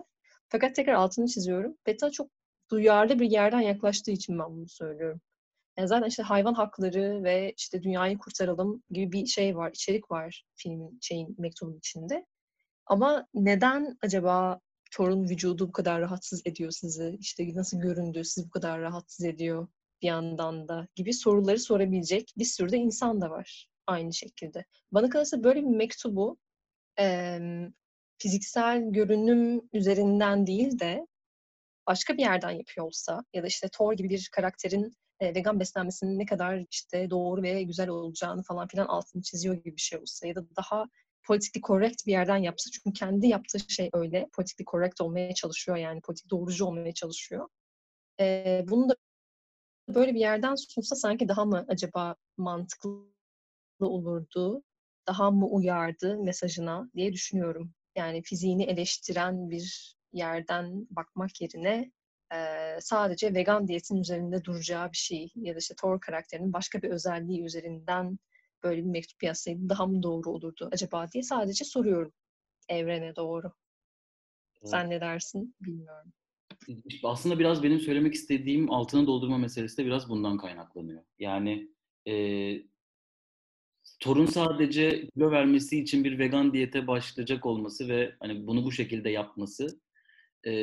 Fakat 0.49 0.75
tekrar 0.75 0.93
altını 0.93 1.27
çiziyorum. 1.27 1.77
Beta 1.87 2.11
çok 2.11 2.29
duyarlı 2.71 3.19
bir 3.19 3.31
yerden 3.31 3.59
yaklaştığı 3.61 4.11
için 4.11 4.39
ben 4.39 4.49
bunu 4.49 4.67
söylüyorum. 4.69 5.21
Yani 5.77 5.87
zaten 5.87 6.07
işte 6.07 6.23
hayvan 6.23 6.53
hakları 6.53 7.23
ve 7.23 7.53
işte 7.57 7.83
dünyayı 7.83 8.17
kurtaralım 8.17 8.83
gibi 8.89 9.11
bir 9.11 9.25
şey 9.25 9.57
var, 9.57 9.71
içerik 9.71 10.11
var 10.11 10.43
filmin 10.55 10.99
şeyin 11.01 11.35
mektubun 11.37 11.77
içinde. 11.77 12.25
Ama 12.85 13.27
neden 13.33 13.97
acaba 14.01 14.59
Thor'un 14.91 15.29
vücudu 15.29 15.67
bu 15.67 15.71
kadar 15.71 16.01
rahatsız 16.01 16.41
ediyor 16.45 16.71
sizi? 16.71 17.17
İşte 17.19 17.55
nasıl 17.55 17.79
göründüğü 17.79 18.23
sizi 18.23 18.47
bu 18.47 18.51
kadar 18.51 18.81
rahatsız 18.81 19.25
ediyor 19.25 19.67
bir 20.01 20.07
yandan 20.07 20.67
da 20.67 20.87
gibi 20.95 21.13
soruları 21.13 21.59
sorabilecek 21.59 22.33
bir 22.37 22.45
sürü 22.45 22.71
de 22.71 22.77
insan 22.77 23.21
da 23.21 23.29
var 23.29 23.69
aynı 23.87 24.13
şekilde. 24.13 24.65
Bana 24.91 25.09
kalırsa 25.09 25.43
böyle 25.43 25.61
bir 25.61 25.67
mektubu 25.67 26.37
e, 26.99 27.39
fiziksel 28.17 28.83
görünüm 28.91 29.61
üzerinden 29.73 30.47
değil 30.47 30.79
de 30.79 31.07
başka 31.87 32.13
bir 32.13 32.21
yerden 32.21 32.51
yapıyor 32.51 32.85
olsa 32.87 33.23
ya 33.33 33.43
da 33.43 33.47
işte 33.47 33.69
Thor 33.69 33.93
gibi 33.93 34.09
bir 34.09 34.29
karakterin 34.31 34.93
e, 35.19 35.35
vegan 35.35 35.59
beslenmesinin 35.59 36.19
ne 36.19 36.25
kadar 36.25 36.65
işte 36.71 37.09
doğru 37.09 37.41
ve 37.43 37.63
güzel 37.63 37.89
olacağını 37.89 38.43
falan 38.43 38.67
filan 38.67 38.87
altını 38.87 39.21
çiziyor 39.21 39.55
gibi 39.55 39.75
bir 39.75 39.81
şey 39.81 39.99
olsa 39.99 40.27
ya 40.27 40.35
da 40.35 40.55
daha 40.55 40.85
politically 41.29 41.61
correct 41.61 42.07
bir 42.07 42.11
yerden 42.11 42.37
yapsa 42.37 42.69
çünkü 42.71 42.93
kendi 42.99 43.27
yaptığı 43.27 43.59
şey 43.59 43.89
öyle 43.93 44.27
politically 44.33 44.65
correct 44.71 45.01
olmaya 45.01 45.33
çalışıyor 45.33 45.77
yani 45.77 46.01
politik 46.01 46.29
doğrucu 46.29 46.65
olmaya 46.65 46.93
çalışıyor. 46.93 47.47
E, 48.19 48.63
bunu 48.67 48.89
da 48.89 48.95
böyle 49.95 50.13
bir 50.13 50.19
yerden 50.19 50.55
sunsa 50.55 50.95
sanki 50.95 51.27
daha 51.27 51.45
mı 51.45 51.65
acaba 51.67 52.15
mantıklı 52.37 53.05
olurdu, 53.79 54.63
daha 55.07 55.31
mı 55.31 55.47
uyardı 55.47 56.17
mesajına 56.17 56.89
diye 56.95 57.13
düşünüyorum. 57.13 57.73
Yani 57.95 58.23
fiziğini 58.23 58.63
eleştiren 58.63 59.49
bir 59.49 59.95
yerden 60.13 60.87
bakmak 60.89 61.41
yerine 61.41 61.91
e, 62.33 62.37
sadece 62.81 63.33
vegan 63.33 63.67
diyetin 63.67 63.97
üzerinde 63.97 64.43
duracağı 64.43 64.91
bir 64.91 64.97
şey 64.97 65.31
ya 65.35 65.55
da 65.55 65.59
işte 65.59 65.75
Thor 65.81 65.99
karakterinin 66.01 66.53
başka 66.53 66.81
bir 66.81 66.89
özelliği 66.89 67.43
üzerinden 67.43 68.19
böyle 68.63 68.81
bir 68.81 68.89
mektup 68.89 69.23
yazsaydı 69.23 69.69
daha 69.69 69.85
mı 69.85 70.03
doğru 70.03 70.29
olurdu 70.29 70.69
acaba 70.71 71.11
diye 71.11 71.23
sadece 71.23 71.65
soruyorum 71.65 72.13
evrene 72.69 73.15
doğru. 73.15 73.51
Evet. 74.61 74.69
Sen 74.69 74.89
ne 74.89 75.01
dersin 75.01 75.55
bilmiyorum. 75.61 76.13
Aslında 77.03 77.39
biraz 77.39 77.63
benim 77.63 77.79
söylemek 77.79 78.13
istediğim 78.13 78.71
altını 78.71 79.07
doldurma 79.07 79.37
meselesi 79.37 79.77
de 79.77 79.85
biraz 79.85 80.09
bundan 80.09 80.37
kaynaklanıyor. 80.37 81.03
Yani 81.19 81.69
e, 82.07 82.13
Torun 83.99 84.25
sadece 84.25 85.07
kilo 85.07 85.31
vermesi 85.31 85.79
için 85.79 86.03
bir 86.03 86.19
vegan 86.19 86.53
diyete 86.53 86.87
başlayacak 86.87 87.45
olması 87.45 87.87
ve 87.87 88.15
hani 88.19 88.47
bunu 88.47 88.65
bu 88.65 88.71
şekilde 88.71 89.09
yapması 89.09 89.79
e, 90.47 90.53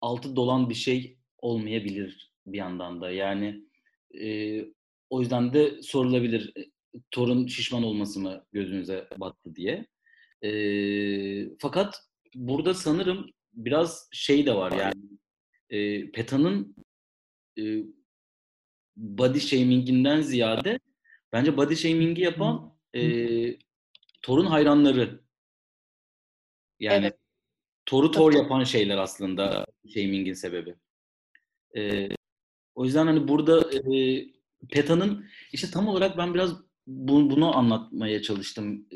altı 0.00 0.36
dolan 0.36 0.70
bir 0.70 0.74
şey 0.74 1.18
olmayabilir 1.38 2.32
bir 2.46 2.58
yandan 2.58 3.00
da. 3.00 3.10
Yani 3.10 3.64
e, 4.20 4.58
o 5.14 5.20
yüzden 5.20 5.52
de 5.52 5.82
sorulabilir 5.82 6.52
torun 7.10 7.46
şişman 7.46 7.82
olması 7.82 8.20
mı 8.20 8.46
gözünüze 8.52 9.08
battı 9.16 9.54
diye. 9.54 9.86
E, 10.42 10.50
fakat 11.58 12.02
burada 12.34 12.74
sanırım 12.74 13.30
biraz 13.52 14.08
şey 14.12 14.46
de 14.46 14.54
var 14.54 14.72
yani 14.72 15.02
e, 15.70 16.10
PETA'nın 16.10 16.76
e, 17.58 17.62
body 18.96 19.38
shaming'inden 19.38 20.20
ziyade 20.20 20.78
bence 21.32 21.56
body 21.56 21.74
shaming'i 21.74 22.20
yapan 22.20 22.78
e, 22.94 23.02
Thor'un 24.22 24.46
hayranları. 24.46 25.20
Yani 26.80 27.06
evet. 27.06 27.18
Thor'u 27.86 28.10
Thor 28.10 28.32
yapan 28.32 28.64
şeyler 28.64 28.98
aslında 28.98 29.66
shaming'in 29.94 30.34
sebebi. 30.34 30.74
E, 31.76 32.08
o 32.74 32.84
yüzden 32.84 33.06
hani 33.06 33.28
burada 33.28 33.72
e, 33.72 34.33
PETA'nın 34.70 35.26
işte 35.52 35.70
tam 35.70 35.88
olarak 35.88 36.18
ben 36.18 36.34
biraz 36.34 36.54
bu, 36.86 37.30
bunu 37.30 37.56
anlatmaya 37.56 38.22
çalıştım. 38.22 38.88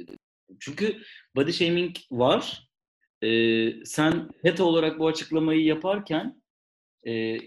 Çünkü 0.60 1.02
body 1.36 1.52
shaming 1.52 1.96
var 2.10 2.68
e, 3.22 3.84
sen 3.84 4.28
PETA 4.28 4.64
olarak 4.64 4.98
bu 4.98 5.06
açıklamayı 5.06 5.64
yaparken 5.64 6.42
e, 7.06 7.38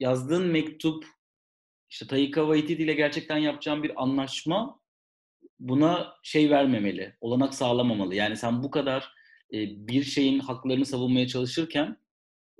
yazdığın 0.00 0.46
mektup 0.46 1.06
işte 1.90 2.06
Taika 2.06 2.40
Waititi 2.40 2.82
ile 2.82 2.94
gerçekten 2.94 3.36
yapacağın 3.36 3.82
bir 3.82 4.02
anlaşma 4.02 4.80
buna 5.58 6.14
şey 6.22 6.50
vermemeli, 6.50 7.16
olanak 7.20 7.54
sağlamamalı. 7.54 8.14
Yani 8.14 8.36
sen 8.36 8.62
bu 8.62 8.70
kadar 8.70 9.12
e, 9.52 9.88
bir 9.88 10.02
şeyin 10.02 10.38
haklarını 10.38 10.86
savunmaya 10.86 11.26
çalışırken 11.26 11.96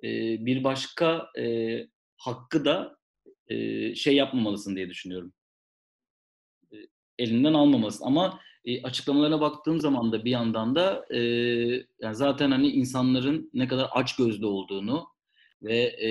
e, 0.02 0.08
bir 0.46 0.64
başka 0.64 1.30
e, 1.38 1.76
hakkı 2.16 2.64
da 2.64 2.98
e, 3.48 3.94
şey 3.94 4.16
yapmamalısın 4.16 4.76
diye 4.76 4.90
düşünüyorum. 4.90 5.32
E, 6.72 6.76
elinden 7.18 7.54
almamalısın. 7.54 8.04
Ama 8.04 8.40
e, 8.64 8.82
açıklamalarına 8.82 9.40
baktığım 9.40 9.80
zaman 9.80 10.12
da 10.12 10.24
bir 10.24 10.30
yandan 10.30 10.74
da 10.74 11.06
e, 11.10 11.18
yani 12.00 12.14
zaten 12.14 12.50
hani 12.50 12.68
insanların 12.68 13.50
ne 13.54 13.68
kadar 13.68 13.88
aç 13.92 14.16
gözlü 14.16 14.46
olduğunu 14.46 15.06
ve 15.62 15.76
e, 15.78 16.10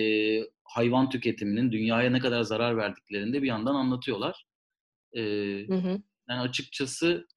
hayvan 0.63 1.09
tüketiminin 1.09 1.71
dünyaya 1.71 2.09
ne 2.09 2.19
kadar 2.19 2.41
zarar 2.41 2.77
verdiklerini 2.77 3.33
de 3.33 3.41
bir 3.41 3.47
yandan 3.47 3.75
anlatıyorlar. 3.75 4.45
E, 5.13 5.21
hı 5.67 5.75
hı. 5.75 6.01
Yani 6.29 6.41
açıkçası 6.41 7.27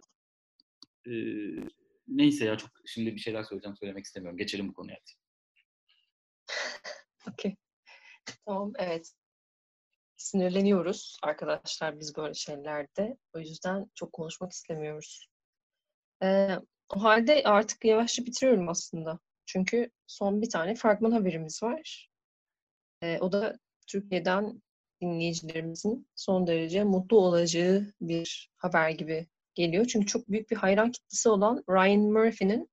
e, 1.06 1.12
neyse 2.08 2.44
ya 2.44 2.56
çok 2.56 2.70
şimdi 2.86 3.14
bir 3.14 3.20
şeyler 3.20 3.42
söyleyeceğim 3.42 3.76
söylemek 3.76 4.04
istemiyorum. 4.04 4.38
Geçelim 4.38 4.68
bu 4.68 4.72
konuya. 4.72 4.96
Okey. 7.32 7.56
Tamam 8.46 8.72
evet 8.78 9.12
sinirleniyoruz 10.18 11.18
arkadaşlar 11.22 12.00
biz 12.00 12.16
böyle 12.16 12.34
şeylerde. 12.34 13.16
O 13.34 13.38
yüzden 13.38 13.90
çok 13.94 14.12
konuşmak 14.12 14.52
istemiyoruz. 14.52 15.28
Ee, 16.22 16.56
o 16.96 17.02
halde 17.02 17.42
artık 17.44 17.84
yavaşça 17.84 18.26
bitiriyorum 18.26 18.68
aslında. 18.68 19.18
Çünkü 19.46 19.90
son 20.06 20.42
bir 20.42 20.50
tane 20.50 20.74
fragman 20.74 21.10
haberimiz 21.10 21.62
var. 21.62 22.10
Ee, 23.02 23.18
o 23.20 23.32
da 23.32 23.58
Türkiye'den 23.86 24.62
dinleyicilerimizin 25.00 26.08
son 26.14 26.46
derece 26.46 26.84
mutlu 26.84 27.18
olacağı 27.18 27.92
bir 28.00 28.50
haber 28.56 28.90
gibi 28.90 29.26
geliyor. 29.54 29.84
Çünkü 29.84 30.06
çok 30.06 30.28
büyük 30.28 30.50
bir 30.50 30.56
hayran 30.56 30.92
kitlesi 30.92 31.28
olan 31.28 31.64
Ryan 31.68 32.00
Murphy'nin 32.00 32.70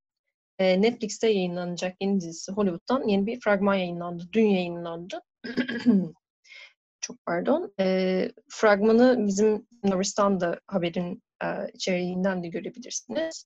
e, 0.60 0.82
Netflix'te 0.82 1.28
yayınlanacak 1.28 1.96
yeni 2.02 2.22
dizisi 2.22 2.52
Hollywood'dan 2.52 3.08
yeni 3.08 3.26
bir 3.26 3.40
fragman 3.40 3.76
yayınlandı. 3.76 4.24
Dün 4.34 4.46
yayınlandı. 4.46 5.22
çok 7.06 7.26
pardon. 7.26 7.74
E, 7.80 8.32
fragmanı 8.50 9.28
bizim 9.28 9.68
Noristan'da 9.84 10.60
haberin 10.68 11.24
e, 11.44 11.48
içeriğinden 11.74 12.44
de 12.44 12.48
görebilirsiniz. 12.48 13.46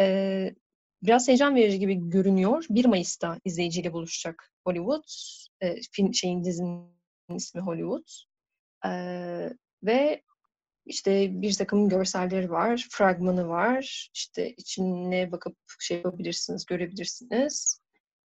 E, 0.00 0.54
biraz 1.02 1.28
heyecan 1.28 1.56
verici 1.56 1.78
gibi 1.78 2.10
görünüyor. 2.10 2.66
1 2.70 2.84
Mayıs'ta 2.84 3.38
izleyiciyle 3.44 3.92
buluşacak 3.92 4.50
Hollywood. 4.64 5.04
E, 5.60 5.76
film 5.92 6.14
şeyin 6.14 6.44
dizinin 6.44 6.86
ismi 7.36 7.60
Hollywood. 7.60 8.08
E, 8.86 8.90
ve 9.82 10.22
işte 10.86 11.42
bir 11.42 11.54
takım 11.54 11.88
görselleri 11.88 12.50
var, 12.50 12.86
fragmanı 12.90 13.48
var. 13.48 14.10
İşte 14.14 14.54
içine 14.56 15.32
bakıp 15.32 15.56
şey 15.80 15.96
yapabilirsiniz, 15.96 16.66
görebilirsiniz. 16.66 17.80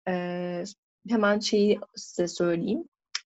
Ee, 0.08 0.64
hemen 1.10 1.39
şeyi 1.39 1.80
size 1.95 2.28
söyleyeyim 2.28 2.84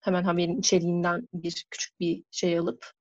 hemen 0.08 0.24
haberin 0.24 0.60
içeriğinden 0.60 1.28
bir 1.34 1.66
küçük 1.72 1.99
bir 1.99 2.24
şey 2.32 2.60
alıp 2.60 2.91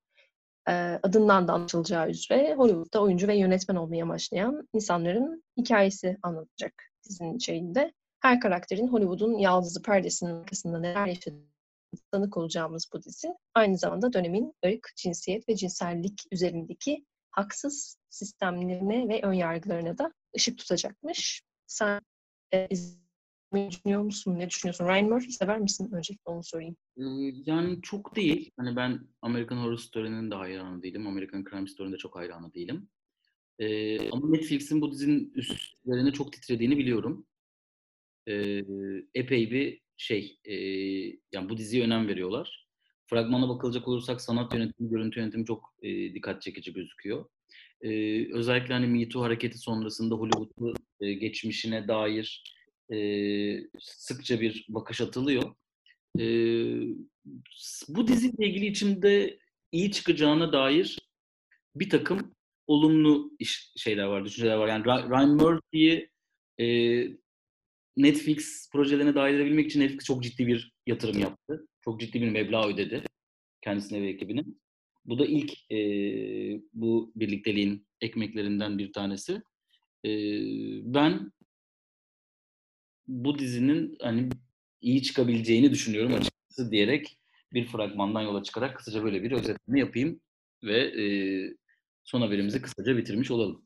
e, 0.69 0.73
adından 1.03 1.49
da 1.49 1.53
anlaşılacağı 1.53 2.11
üzere 2.11 2.55
Hollywood'da 2.55 3.03
oyuncu 3.03 3.29
ve 3.29 3.37
yönetmen 3.37 3.77
olmaya 3.77 4.05
amaçlayan 4.05 4.69
insanların 4.73 5.45
hikayesi 5.57 6.19
anlatacak 6.23 6.73
dizinin 7.09 7.37
içeriğinde. 7.37 7.93
Her 8.21 8.41
karakterin 8.41 8.89
Hollywood'un 8.89 9.39
yaldızı 9.39 9.83
perdesinin 9.83 10.31
arkasında 10.31 10.79
neler 10.79 11.07
yaşadığını 11.07 11.47
tanık 12.13 12.37
olacağımız 12.37 12.91
bu 12.93 13.03
dizi 13.03 13.29
aynı 13.55 13.79
zamanda 13.79 14.13
dönemin 14.13 14.53
ırk, 14.67 14.93
cinsiyet 14.97 15.49
ve 15.49 15.57
cinsellik 15.57 16.23
üzerindeki 16.33 17.05
haksız 17.31 17.97
sistemlerine 18.11 19.09
ve 19.09 19.23
önyargılarına 19.23 19.99
da 19.99 20.13
ışık 20.37 20.59
tutacakmış. 20.59 21.43
Sen 21.67 22.01
e, 22.55 22.69
düşünüyor 23.53 24.03
musun? 24.03 24.39
Ne 24.39 24.51
düşünüyorsun? 24.51 24.85
Ryan 24.87 25.09
Murphy 25.09 25.33
sever 25.33 25.59
misin? 25.61 25.91
Öncelikle 25.93 26.31
onu 26.33 26.45
sorayım. 26.45 26.77
Ee, 26.99 27.03
Yani 27.47 27.83
çok 27.83 28.17
değil. 28.17 28.51
Hani 28.57 28.77
ben 28.77 29.01
American 29.23 29.57
Horror 29.57 29.77
Story'nin 29.79 30.31
de 30.31 30.35
hayranı 30.35 30.83
değilim. 30.83 31.07
American 31.07 31.45
Crime 31.51 31.67
Story'nin 31.67 31.93
de 31.95 31.99
çok 31.99 32.17
hayranı 32.17 32.55
değilim. 32.55 32.89
Ee, 33.59 34.11
ama 34.11 34.29
Netflix'in 34.29 34.81
bu 34.81 34.93
dizinin 34.93 35.33
üstlerine 35.35 36.13
çok 36.13 36.33
titrediğini 36.33 36.79
biliyorum. 36.79 37.27
Ee, 38.29 38.63
epey 39.15 39.51
bir 39.51 39.81
şey, 39.97 40.39
e, 40.45 40.55
yani 41.33 41.49
bu 41.49 41.57
diziye 41.57 41.85
önem 41.85 42.09
veriyorlar. 42.09 42.67
Fragmana 43.07 43.49
bakılacak 43.49 43.89
olursak 43.89 44.21
sanat 44.21 44.55
yönetimi, 44.55 44.91
görüntü 44.91 45.21
yönetimi 45.21 45.45
çok 45.45 45.75
e, 45.83 46.15
dikkat 46.15 46.43
çekici 46.43 46.73
gözüküyor. 46.73 47.25
Ee, 47.81 48.33
özellikle 48.35 48.75
hani 48.75 48.87
Me 48.87 49.09
Too 49.09 49.23
hareketi 49.23 49.59
sonrasında 49.59 50.15
Hollywood'u 50.15 50.75
e, 51.01 51.13
geçmişine 51.13 51.89
dair 51.89 52.56
e, 52.93 52.99
sıkça 53.81 54.41
bir 54.41 54.67
bakış 54.69 55.01
atılıyor. 55.01 55.55
Ee, 56.19 56.81
bu 57.89 58.09
diziyle 58.09 58.47
ilgili 58.47 58.67
içimde 58.67 59.39
iyi 59.73 59.93
çıkacağına 59.93 60.53
dair 60.53 60.99
bir 61.75 61.91
takım 61.91 62.35
olumlu 62.67 63.31
iş, 63.39 63.73
şeyler 63.77 64.05
var, 64.05 64.25
düşünceler 64.25 64.57
var. 64.57 64.69
Yani 64.69 64.85
Ryan 64.85 65.37
Murphy'yi 65.37 66.11
e, 66.61 66.67
Netflix 67.97 68.71
projelerine 68.73 69.15
dahil 69.15 69.35
edebilmek 69.35 69.67
için 69.67 69.81
Netflix 69.81 70.05
çok 70.05 70.23
ciddi 70.23 70.47
bir 70.47 70.73
yatırım 70.87 71.19
yaptı. 71.21 71.67
Çok 71.85 72.01
ciddi 72.01 72.23
bir 72.23 72.31
meblağ 72.31 72.69
ödedi 72.69 73.03
kendisine 73.63 74.03
ve 74.03 74.09
ekibine. 74.09 74.45
Bu 75.05 75.19
da 75.19 75.27
ilk 75.27 75.73
e, 75.73 75.79
bu 76.73 77.13
birlikteliğin 77.17 77.87
ekmeklerinden 78.01 78.79
bir 78.79 78.93
tanesi. 78.93 79.43
E, 80.05 80.11
ben 80.95 81.33
bu 83.09 83.39
dizinin 83.39 83.97
hani 84.01 84.29
iyi 84.81 85.03
çıkabileceğini 85.03 85.71
düşünüyorum 85.71 86.15
açıkçası 86.15 86.71
diyerek 86.71 87.19
bir 87.53 87.67
fragmandan 87.67 88.23
yola 88.23 88.43
çıkarak 88.43 88.77
kısaca 88.77 89.05
böyle 89.05 89.23
bir 89.23 89.33
özetleme 89.33 89.81
yapayım 89.81 90.21
ve 90.63 90.79
e, 90.79 91.05
son 92.05 92.21
haberimizi 92.21 92.63
kısaca 92.63 92.97
bitirmiş 92.97 93.31
olalım. 93.31 93.63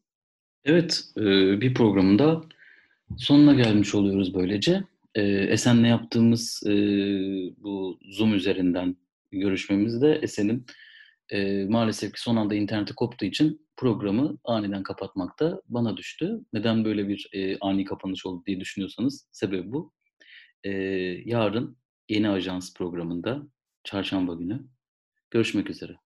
Evet, 0.64 1.04
e, 1.16 1.22
bir 1.60 1.74
programın 1.74 2.18
da 2.18 2.42
sonuna 3.18 3.54
gelmiş 3.54 3.94
oluyoruz 3.94 4.34
böylece. 4.34 4.84
E, 5.14 5.22
Esen'le 5.22 5.84
yaptığımız 5.84 6.62
e, 6.66 6.72
bu 7.56 7.98
Zoom 8.10 8.34
üzerinden 8.34 8.96
görüşmemizde 9.32 10.18
Esen'in 10.22 10.66
e, 11.32 11.64
maalesef 11.64 12.12
ki 12.12 12.20
son 12.20 12.36
anda 12.36 12.54
interneti 12.54 12.94
koptuğu 12.94 13.24
için 13.24 13.66
programı 13.76 14.38
aniden 14.44 14.82
kapatmak 14.82 15.40
da 15.40 15.62
bana 15.68 15.96
düştü. 15.96 16.40
Neden 16.52 16.84
böyle 16.84 17.08
bir 17.08 17.28
e, 17.32 17.58
ani 17.60 17.84
kapanış 17.84 18.26
oldu 18.26 18.42
diye 18.46 18.60
düşünüyorsanız 18.60 19.28
sebebi 19.32 19.72
bu. 19.72 19.92
E, 20.64 20.70
yarın 21.24 21.76
yeni 22.08 22.28
ajans 22.28 22.74
programında 22.74 23.42
çarşamba 23.84 24.34
günü 24.34 24.66
görüşmek 25.30 25.70
üzere. 25.70 25.96